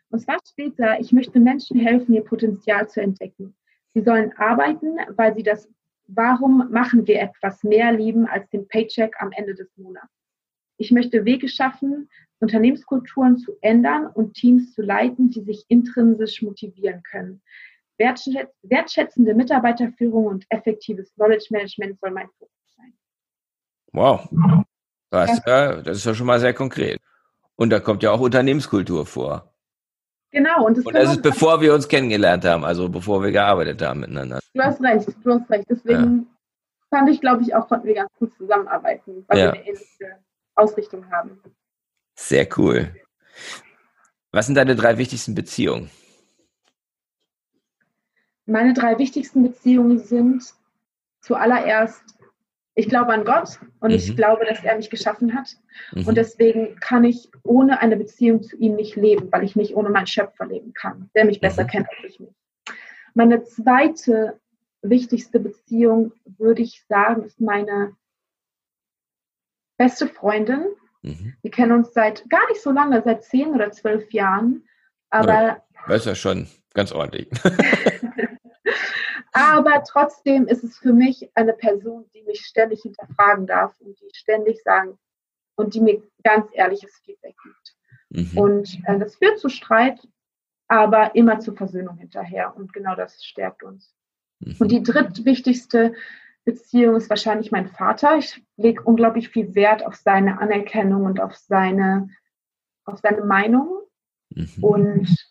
Und 0.10 0.20
zwar 0.20 0.38
steht 0.46 0.80
da, 0.80 0.98
ich 0.98 1.12
möchte 1.12 1.40
Menschen 1.40 1.80
helfen, 1.80 2.14
ihr 2.14 2.24
Potenzial 2.24 2.88
zu 2.88 3.02
entdecken. 3.02 3.56
Sie 3.94 4.02
sollen 4.02 4.32
arbeiten, 4.38 4.98
weil 5.16 5.34
sie 5.34 5.44
das 5.44 5.70
Warum 6.10 6.72
machen 6.72 7.06
wir 7.06 7.20
etwas 7.20 7.64
mehr 7.64 7.92
lieben 7.92 8.28
als 8.28 8.50
den 8.50 8.66
Paycheck 8.70 9.16
am 9.20 9.32
Ende 9.34 9.56
des 9.56 9.76
Monats. 9.76 10.08
Ich 10.78 10.92
möchte 10.92 11.26
Wege 11.26 11.50
schaffen, 11.50 12.08
Unternehmenskulturen 12.40 13.38
zu 13.38 13.58
ändern 13.62 14.08
und 14.08 14.34
Teams 14.34 14.74
zu 14.74 14.82
leiten, 14.82 15.30
die 15.30 15.42
sich 15.42 15.66
intrinsisch 15.70 16.42
motivieren 16.42 17.02
können. 17.04 17.42
Wertschätzende 17.98 19.34
Mitarbeiterführung 19.34 20.26
und 20.26 20.46
effektives 20.50 21.14
Knowledge 21.16 21.48
Management 21.50 22.00
soll 22.00 22.12
mein 22.12 22.28
Fokus 22.38 22.52
Wow. 23.94 24.30
Das, 25.10 25.42
ja, 25.46 25.82
das 25.82 25.98
ist 25.98 26.06
ja 26.06 26.14
schon 26.14 26.28
mal 26.28 26.40
sehr 26.40 26.54
konkret. 26.54 27.00
Und 27.56 27.70
da 27.72 27.80
kommt 27.80 28.04
ja 28.04 28.12
auch 28.12 28.20
Unternehmenskultur 28.20 29.06
vor. 29.06 29.54
Genau. 30.32 30.66
Und 30.66 30.78
das, 30.78 30.86
und 30.86 30.94
das 30.94 31.12
ist 31.12 31.22
bevor 31.22 31.62
wir 31.62 31.74
uns 31.74 31.88
kennengelernt 31.88 32.46
haben, 32.46 32.64
also 32.64 32.90
bevor 32.90 33.24
wir 33.24 33.32
gearbeitet 33.32 33.82
haben 33.82 34.02
miteinander. 34.02 34.40
Du 34.54 34.62
hast 34.62 34.82
recht, 34.82 35.08
du 35.24 35.32
hast 35.32 35.50
recht. 35.50 35.66
Deswegen 35.70 36.28
ja. 36.92 36.98
fand 36.98 37.10
ich, 37.10 37.22
glaube 37.22 37.42
ich, 37.44 37.56
auch 37.56 37.68
konnten 37.68 37.88
wir 37.88 37.96
ganz 37.96 38.12
gut 38.20 38.36
zusammenarbeiten, 38.38 39.26
weil 39.28 39.38
ja. 39.38 39.46
wir 39.46 39.54
eine 39.54 39.68
ähnliche 39.68 40.18
Ausrichtung 40.56 41.10
haben. 41.10 41.42
Sehr 42.18 42.48
cool. 42.58 42.94
Was 44.32 44.48
sind 44.48 44.56
deine 44.56 44.76
drei 44.76 44.98
wichtigsten 44.98 45.36
Beziehungen? 45.36 45.90
Meine 48.46 48.74
drei 48.74 48.98
wichtigsten 48.98 49.44
Beziehungen 49.44 50.00
sind 50.00 50.54
zuallererst 51.22 52.18
ich 52.78 52.88
glaube 52.88 53.12
an 53.12 53.26
Gott 53.26 53.60
und 53.80 53.90
mhm. 53.90 53.96
ich 53.96 54.16
glaube, 54.16 54.46
dass 54.46 54.64
er 54.64 54.78
mich 54.78 54.92
geschaffen 54.92 55.34
hat. 55.34 55.58
Mhm. 55.94 56.08
Und 56.08 56.16
deswegen 56.16 56.76
kann 56.80 57.04
ich 57.04 57.28
ohne 57.42 57.82
eine 57.82 57.98
Beziehung 57.98 58.44
zu 58.44 58.56
ihm 58.56 58.76
nicht 58.76 58.96
leben, 58.96 59.32
weil 59.32 59.44
ich 59.44 59.56
nicht 59.56 59.76
ohne 59.76 59.90
meinen 59.90 60.06
Schöpfer 60.06 60.46
leben 60.46 60.74
kann, 60.74 61.10
der 61.16 61.26
mich 61.26 61.42
besser 61.42 61.64
mhm. 61.64 61.68
kennt 61.70 61.88
als 61.90 62.04
ich 62.04 62.20
mich. 62.20 62.30
Meine 63.16 63.44
zweite 63.44 64.40
wichtigste 64.84 65.40
Beziehung, 65.40 66.14
würde 66.38 66.62
ich 66.62 66.84
sagen, 66.88 67.24
ist 67.24 67.42
meine 67.42 67.96
beste 69.78 70.08
Freundin. 70.08 70.68
Mhm. 71.08 71.34
Wir 71.42 71.52
kennen 71.52 71.72
uns 71.72 71.94
seit 71.94 72.30
gar 72.30 72.48
nicht 72.50 72.62
so 72.62 72.72
lange, 72.72 73.02
seit 73.02 73.24
zehn 73.24 73.50
oder 73.50 73.72
zwölf 73.72 74.12
Jahren. 74.12 74.68
Aber. 75.10 75.34
Ja, 75.34 75.64
das 75.88 76.00
ist 76.00 76.06
ja 76.06 76.16
schon 76.16 76.48
ganz 76.74 76.92
ordentlich. 76.92 77.30
Aber 79.32 79.84
trotzdem 79.84 80.48
ist 80.48 80.64
es 80.64 80.80
für 80.80 80.94
mich 80.94 81.30
eine 81.36 81.54
Person, 81.54 82.06
die 82.14 82.24
mich 82.24 82.46
ständig 82.46 82.82
hinterfragen 82.82 83.46
darf 83.46 83.80
und 83.80 84.00
die 84.00 84.10
ständig 84.14 84.64
sagen 84.64 84.98
und 85.56 85.76
die 85.76 85.80
mir 85.80 86.02
ganz 86.24 86.50
ehrliches 86.54 86.92
Feedback 87.06 87.36
gibt. 87.44 87.76
Mhm. 88.10 88.38
Und 88.38 88.80
äh, 88.86 88.98
das 88.98 89.16
führt 89.16 89.38
zu 89.38 89.50
Streit, 89.50 90.00
aber 90.68 91.14
immer 91.16 91.40
zur 91.40 91.56
Versöhnung 91.56 91.98
hinterher. 91.98 92.56
Und 92.56 92.74
genau 92.74 92.96
das 92.96 93.24
stärkt 93.24 93.64
uns. 93.64 93.94
Mhm. 94.40 94.56
Und 94.60 94.72
die 94.72 94.82
drittwichtigste 94.82 95.94
Beziehung 96.48 96.96
ist 96.96 97.10
wahrscheinlich 97.10 97.52
mein 97.52 97.68
Vater. 97.68 98.18
Ich 98.18 98.42
lege 98.56 98.82
unglaublich 98.82 99.30
viel 99.30 99.54
Wert 99.54 99.86
auf 99.86 99.96
seine 99.96 100.40
Anerkennung 100.40 101.06
und 101.06 101.20
auf 101.20 101.36
seine, 101.36 102.10
auf 102.86 103.00
seine 103.00 103.24
Meinung. 103.24 103.82
Mhm. 104.30 104.64
Und 104.64 105.28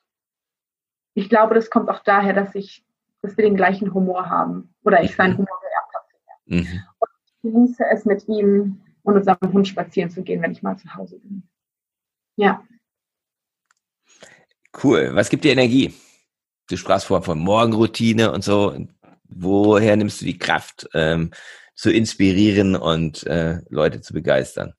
ich 1.14 1.28
glaube, 1.28 1.54
das 1.54 1.70
kommt 1.70 1.88
auch 1.88 2.04
daher, 2.04 2.34
dass 2.34 2.54
ich 2.54 2.86
dass 3.26 3.36
wir 3.36 3.44
den 3.44 3.56
gleichen 3.56 3.92
Humor 3.92 4.28
haben 4.28 4.74
oder 4.84 5.02
ich 5.02 5.16
seinen 5.16 5.36
Humor 5.36 5.58
geerbt 5.60 5.94
habe. 5.94 6.06
Mhm. 6.46 6.82
Und 6.98 7.08
ich 7.24 7.42
genieße 7.42 7.84
es 7.90 8.04
mit 8.04 8.28
ihm 8.28 8.80
und 9.02 9.16
unserem 9.16 9.52
Hund 9.52 9.66
spazieren 9.66 10.10
zu 10.10 10.22
gehen, 10.22 10.42
wenn 10.42 10.52
ich 10.52 10.62
mal 10.62 10.76
zu 10.76 10.94
Hause 10.94 11.18
bin. 11.18 11.42
Ja. 12.36 12.62
Cool. 14.82 15.10
Was 15.14 15.30
gibt 15.30 15.44
dir 15.44 15.52
Energie? 15.52 15.94
Du 16.68 16.76
sprachst 16.76 17.06
vorhin 17.06 17.24
von 17.24 17.38
Morgenroutine 17.38 18.32
und 18.32 18.44
so. 18.44 18.76
Woher 19.28 19.96
nimmst 19.96 20.20
du 20.20 20.24
die 20.24 20.38
Kraft, 20.38 20.88
ähm, 20.94 21.30
zu 21.74 21.90
inspirieren 21.90 22.74
und 22.74 23.26
äh, 23.26 23.60
Leute 23.68 24.00
zu 24.00 24.14
begeistern? 24.14 24.74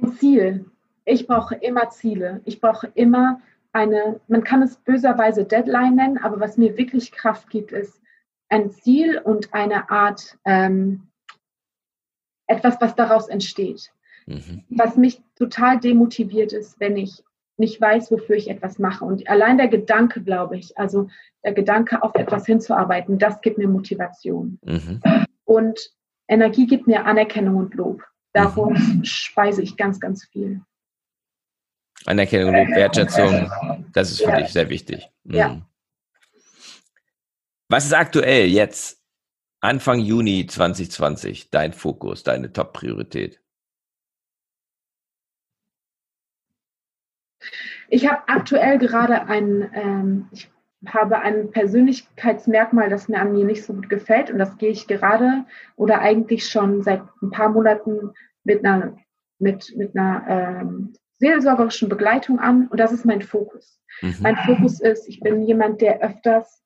Ein 0.00 0.12
Ziel. 0.14 0.66
Ich 1.04 1.26
brauche 1.26 1.56
immer 1.56 1.90
Ziele. 1.90 2.40
Ich 2.44 2.60
brauche 2.60 2.90
immer 2.94 3.40
eine, 3.72 4.20
man 4.28 4.44
kann 4.44 4.62
es 4.62 4.76
böserweise 4.76 5.44
Deadline 5.44 5.96
nennen, 5.96 6.18
aber 6.18 6.38
was 6.40 6.56
mir 6.56 6.76
wirklich 6.76 7.12
Kraft 7.12 7.50
gibt, 7.50 7.72
ist 7.72 8.00
ein 8.48 8.70
Ziel 8.70 9.18
und 9.18 9.52
eine 9.52 9.90
Art, 9.90 10.38
ähm, 10.44 11.08
etwas, 12.46 12.80
was 12.80 12.94
daraus 12.94 13.28
entsteht. 13.28 13.90
Mhm. 14.26 14.64
Was 14.68 14.96
mich 14.96 15.22
total 15.34 15.80
demotiviert 15.80 16.52
ist, 16.52 16.78
wenn 16.78 16.96
ich 16.96 17.22
nicht 17.56 17.80
weiß, 17.80 18.10
wofür 18.10 18.36
ich 18.36 18.48
etwas 18.48 18.78
mache. 18.78 19.04
Und 19.04 19.28
allein 19.28 19.58
der 19.58 19.68
Gedanke, 19.68 20.22
glaube 20.22 20.56
ich, 20.58 20.76
also 20.76 21.08
der 21.44 21.52
Gedanke, 21.52 22.02
auf 22.02 22.14
etwas 22.14 22.46
hinzuarbeiten, 22.46 23.18
das 23.18 23.40
gibt 23.40 23.58
mir 23.58 23.68
Motivation. 23.68 24.58
Mhm. 24.62 25.00
Und 25.44 25.90
Energie 26.28 26.66
gibt 26.66 26.86
mir 26.86 27.04
Anerkennung 27.04 27.56
und 27.56 27.74
Lob. 27.74 28.02
Darum 28.32 28.74
mhm. 28.74 29.04
speise 29.04 29.62
ich 29.62 29.76
ganz, 29.76 30.00
ganz 30.00 30.24
viel. 30.24 30.60
Anerkennung 32.06 32.54
und 32.54 32.74
Wertschätzung, 32.74 33.50
das 33.92 34.10
ist 34.10 34.22
für 34.22 34.30
ja. 34.30 34.36
dich 34.36 34.48
sehr 34.48 34.68
wichtig. 34.68 35.08
Mhm. 35.22 35.34
Ja. 35.34 35.62
Was 37.68 37.86
ist 37.86 37.94
aktuell 37.94 38.46
jetzt, 38.48 39.00
Anfang 39.60 40.00
Juni 40.00 40.46
2020, 40.46 41.50
dein 41.50 41.72
Fokus, 41.72 42.22
deine 42.22 42.52
Top-Priorität? 42.52 43.40
Ich 47.88 48.08
habe 48.08 48.22
aktuell 48.26 48.78
gerade 48.78 49.26
ein, 49.26 49.70
ähm, 49.74 50.28
ich 50.32 50.50
habe 50.86 51.18
ein 51.18 51.50
Persönlichkeitsmerkmal, 51.50 52.90
das 52.90 53.08
mir 53.08 53.20
an 53.20 53.32
mir 53.32 53.44
nicht 53.44 53.64
so 53.64 53.72
gut 53.72 53.88
gefällt. 53.88 54.30
Und 54.30 54.38
das 54.38 54.56
gehe 54.58 54.70
ich 54.70 54.86
gerade 54.86 55.44
oder 55.76 56.00
eigentlich 56.00 56.48
schon 56.48 56.82
seit 56.82 57.02
ein 57.22 57.30
paar 57.30 57.48
Monaten 57.48 58.12
mit 58.44 58.64
einer, 58.64 58.96
mit, 59.38 59.74
mit 59.76 59.96
einer 59.96 60.24
ähm, 60.28 60.94
seelsorgerischen 61.18 61.88
Begleitung 61.88 62.38
an. 62.38 62.68
Und 62.68 62.78
das 62.78 62.92
ist 62.92 63.04
mein 63.04 63.22
Fokus. 63.22 63.80
Mhm. 64.02 64.16
Mein 64.20 64.36
Fokus 64.36 64.80
ist, 64.80 65.08
ich 65.08 65.20
bin 65.20 65.42
jemand, 65.42 65.80
der 65.80 66.00
öfters 66.00 66.62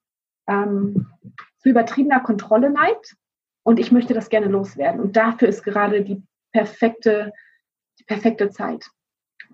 ähm, 0.48 1.06
zu 1.58 1.68
übertriebener 1.68 2.20
Kontrolle 2.20 2.70
neigt. 2.70 3.16
Und 3.62 3.78
ich 3.78 3.92
möchte 3.92 4.14
das 4.14 4.30
gerne 4.30 4.46
loswerden. 4.46 5.00
Und 5.00 5.16
dafür 5.16 5.48
ist 5.48 5.62
gerade 5.62 6.02
die 6.02 6.22
perfekte, 6.52 7.32
die 8.00 8.04
perfekte 8.04 8.50
Zeit 8.50 8.88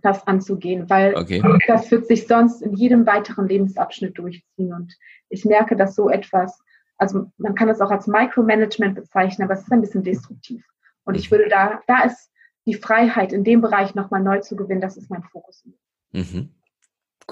das 0.04 0.26
anzugehen, 0.26 0.88
weil 0.90 1.14
okay. 1.16 1.42
das 1.66 1.90
wird 1.90 2.06
sich 2.06 2.26
sonst 2.26 2.62
in 2.62 2.74
jedem 2.74 3.06
weiteren 3.06 3.48
Lebensabschnitt 3.48 4.18
durchziehen. 4.18 4.72
Und 4.72 4.94
ich 5.28 5.44
merke, 5.44 5.76
dass 5.76 5.94
so 5.94 6.10
etwas, 6.10 6.60
also 6.98 7.30
man 7.38 7.54
kann 7.54 7.68
das 7.68 7.80
auch 7.80 7.90
als 7.90 8.06
Micromanagement 8.06 8.94
bezeichnen, 8.94 9.44
aber 9.44 9.54
es 9.54 9.62
ist 9.62 9.72
ein 9.72 9.80
bisschen 9.80 10.02
destruktiv. 10.02 10.64
Und 11.04 11.16
ich 11.16 11.30
mhm. 11.30 11.36
würde 11.36 11.48
da, 11.48 11.80
da 11.86 12.04
ist 12.04 12.30
die 12.66 12.74
Freiheit 12.74 13.32
in 13.32 13.44
dem 13.44 13.60
Bereich 13.60 13.94
nochmal 13.94 14.22
neu 14.22 14.40
zu 14.40 14.56
gewinnen, 14.56 14.80
das 14.80 14.96
ist 14.96 15.10
mein 15.10 15.22
Fokus. 15.22 15.64
Mhm. 16.12 16.50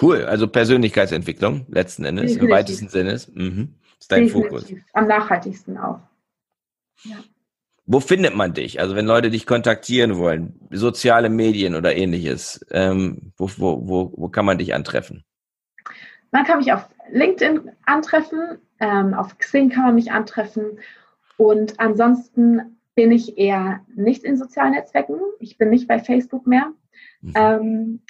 Cool, 0.00 0.24
also 0.24 0.48
Persönlichkeitsentwicklung 0.48 1.66
letzten 1.68 2.04
Endes, 2.04 2.32
Definitiv. 2.32 2.42
im 2.42 2.50
weitesten 2.50 2.88
Sinne. 2.88 3.20
Mhm. 3.34 3.74
Ist 4.00 4.10
dein 4.10 4.24
Definitiv. 4.24 4.50
Fokus. 4.50 4.74
Am 4.94 5.06
nachhaltigsten 5.06 5.76
auch. 5.78 6.00
Ja. 7.04 7.16
Wo 7.84 8.00
findet 8.00 8.34
man 8.34 8.54
dich? 8.54 8.80
Also 8.80 8.94
wenn 8.94 9.06
Leute 9.06 9.30
dich 9.30 9.46
kontaktieren 9.46 10.16
wollen, 10.16 10.60
soziale 10.70 11.28
Medien 11.28 11.74
oder 11.74 11.96
ähnliches, 11.96 12.64
ähm, 12.70 13.32
wo, 13.36 13.50
wo, 13.56 13.88
wo, 13.88 14.12
wo 14.16 14.28
kann 14.28 14.44
man 14.44 14.58
dich 14.58 14.74
antreffen? 14.74 15.24
Man 16.30 16.44
kann 16.44 16.58
mich 16.58 16.72
auf 16.72 16.88
LinkedIn 17.10 17.72
antreffen, 17.84 18.58
ähm, 18.80 19.14
auf 19.14 19.36
Xing 19.38 19.70
kann 19.70 19.84
man 19.84 19.94
mich 19.96 20.12
antreffen 20.12 20.78
und 21.36 21.78
ansonsten 21.80 22.78
bin 22.94 23.10
ich 23.10 23.36
eher 23.38 23.80
nicht 23.94 24.22
in 24.22 24.36
sozialen 24.36 24.72
Netzwerken. 24.72 25.18
Ich 25.40 25.58
bin 25.58 25.70
nicht 25.70 25.88
bei 25.88 25.98
Facebook 25.98 26.46
mehr. 26.46 26.72
Mhm. 27.20 27.32
Ähm, 27.34 28.02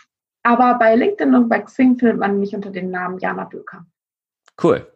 aber 0.43 0.75
bei 0.79 0.97
LinkedIn 0.97 1.35
und 1.35 1.49
bei 1.49 1.61
Xing 1.61 1.99
findet 1.99 2.19
man 2.19 2.39
mich 2.39 2.55
unter 2.55 2.71
dem 2.71 2.91
Namen 2.91 3.19
Jana 3.19 3.45
Böker. 3.45 3.87
Cool. 4.63 4.87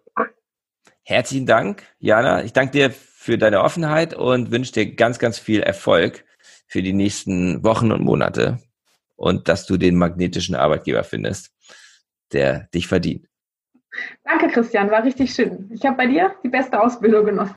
Herzlichen 1.09 1.47
Dank, 1.47 1.85
Jana. 2.01 2.43
Ich 2.43 2.53
danke 2.53 2.73
dir 2.73 2.91
für 3.27 3.39
deine 3.39 3.61
Offenheit 3.61 4.15
und 4.15 4.53
wünsche 4.53 4.71
dir 4.71 4.95
ganz, 4.95 5.19
ganz 5.19 5.37
viel 5.37 5.61
Erfolg 5.61 6.25
für 6.69 6.81
die 6.81 6.93
nächsten 6.93 7.65
Wochen 7.65 7.91
und 7.91 8.01
Monate 8.01 8.61
und 9.17 9.49
dass 9.49 9.67
du 9.67 9.77
den 9.77 9.97
magnetischen 9.97 10.55
Arbeitgeber 10.55 11.03
findest, 11.03 11.51
der 12.33 12.69
dich 12.73 12.87
verdient. 12.87 13.27
Danke, 14.23 14.47
Christian, 14.47 14.93
war 14.93 15.03
richtig 15.03 15.35
schön. 15.35 15.69
Ich 15.75 15.85
habe 15.85 15.97
bei 15.97 16.07
dir 16.07 16.37
die 16.45 16.49
beste 16.49 16.81
Ausbildung 16.81 17.25
genossen. 17.27 17.57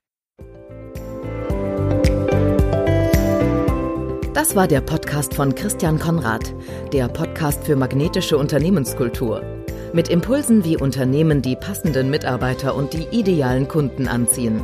Das 4.34 4.56
war 4.56 4.68
der 4.68 4.82
Podcast 4.82 5.36
von 5.36 5.54
Christian 5.54 6.00
Konrad, 6.00 6.52
der 6.94 7.10
Podcast 7.10 7.64
für 7.64 7.76
magnetische 7.76 8.40
Unternehmenskultur. 8.40 9.44
Mit 9.94 10.10
Impulsen, 10.10 10.66
wie 10.66 10.78
Unternehmen 10.78 11.44
die 11.44 11.56
passenden 11.56 12.10
Mitarbeiter 12.10 12.74
und 12.74 12.94
die 12.94 13.08
idealen 13.12 13.68
Kunden 13.68 14.08
anziehen. 14.08 14.64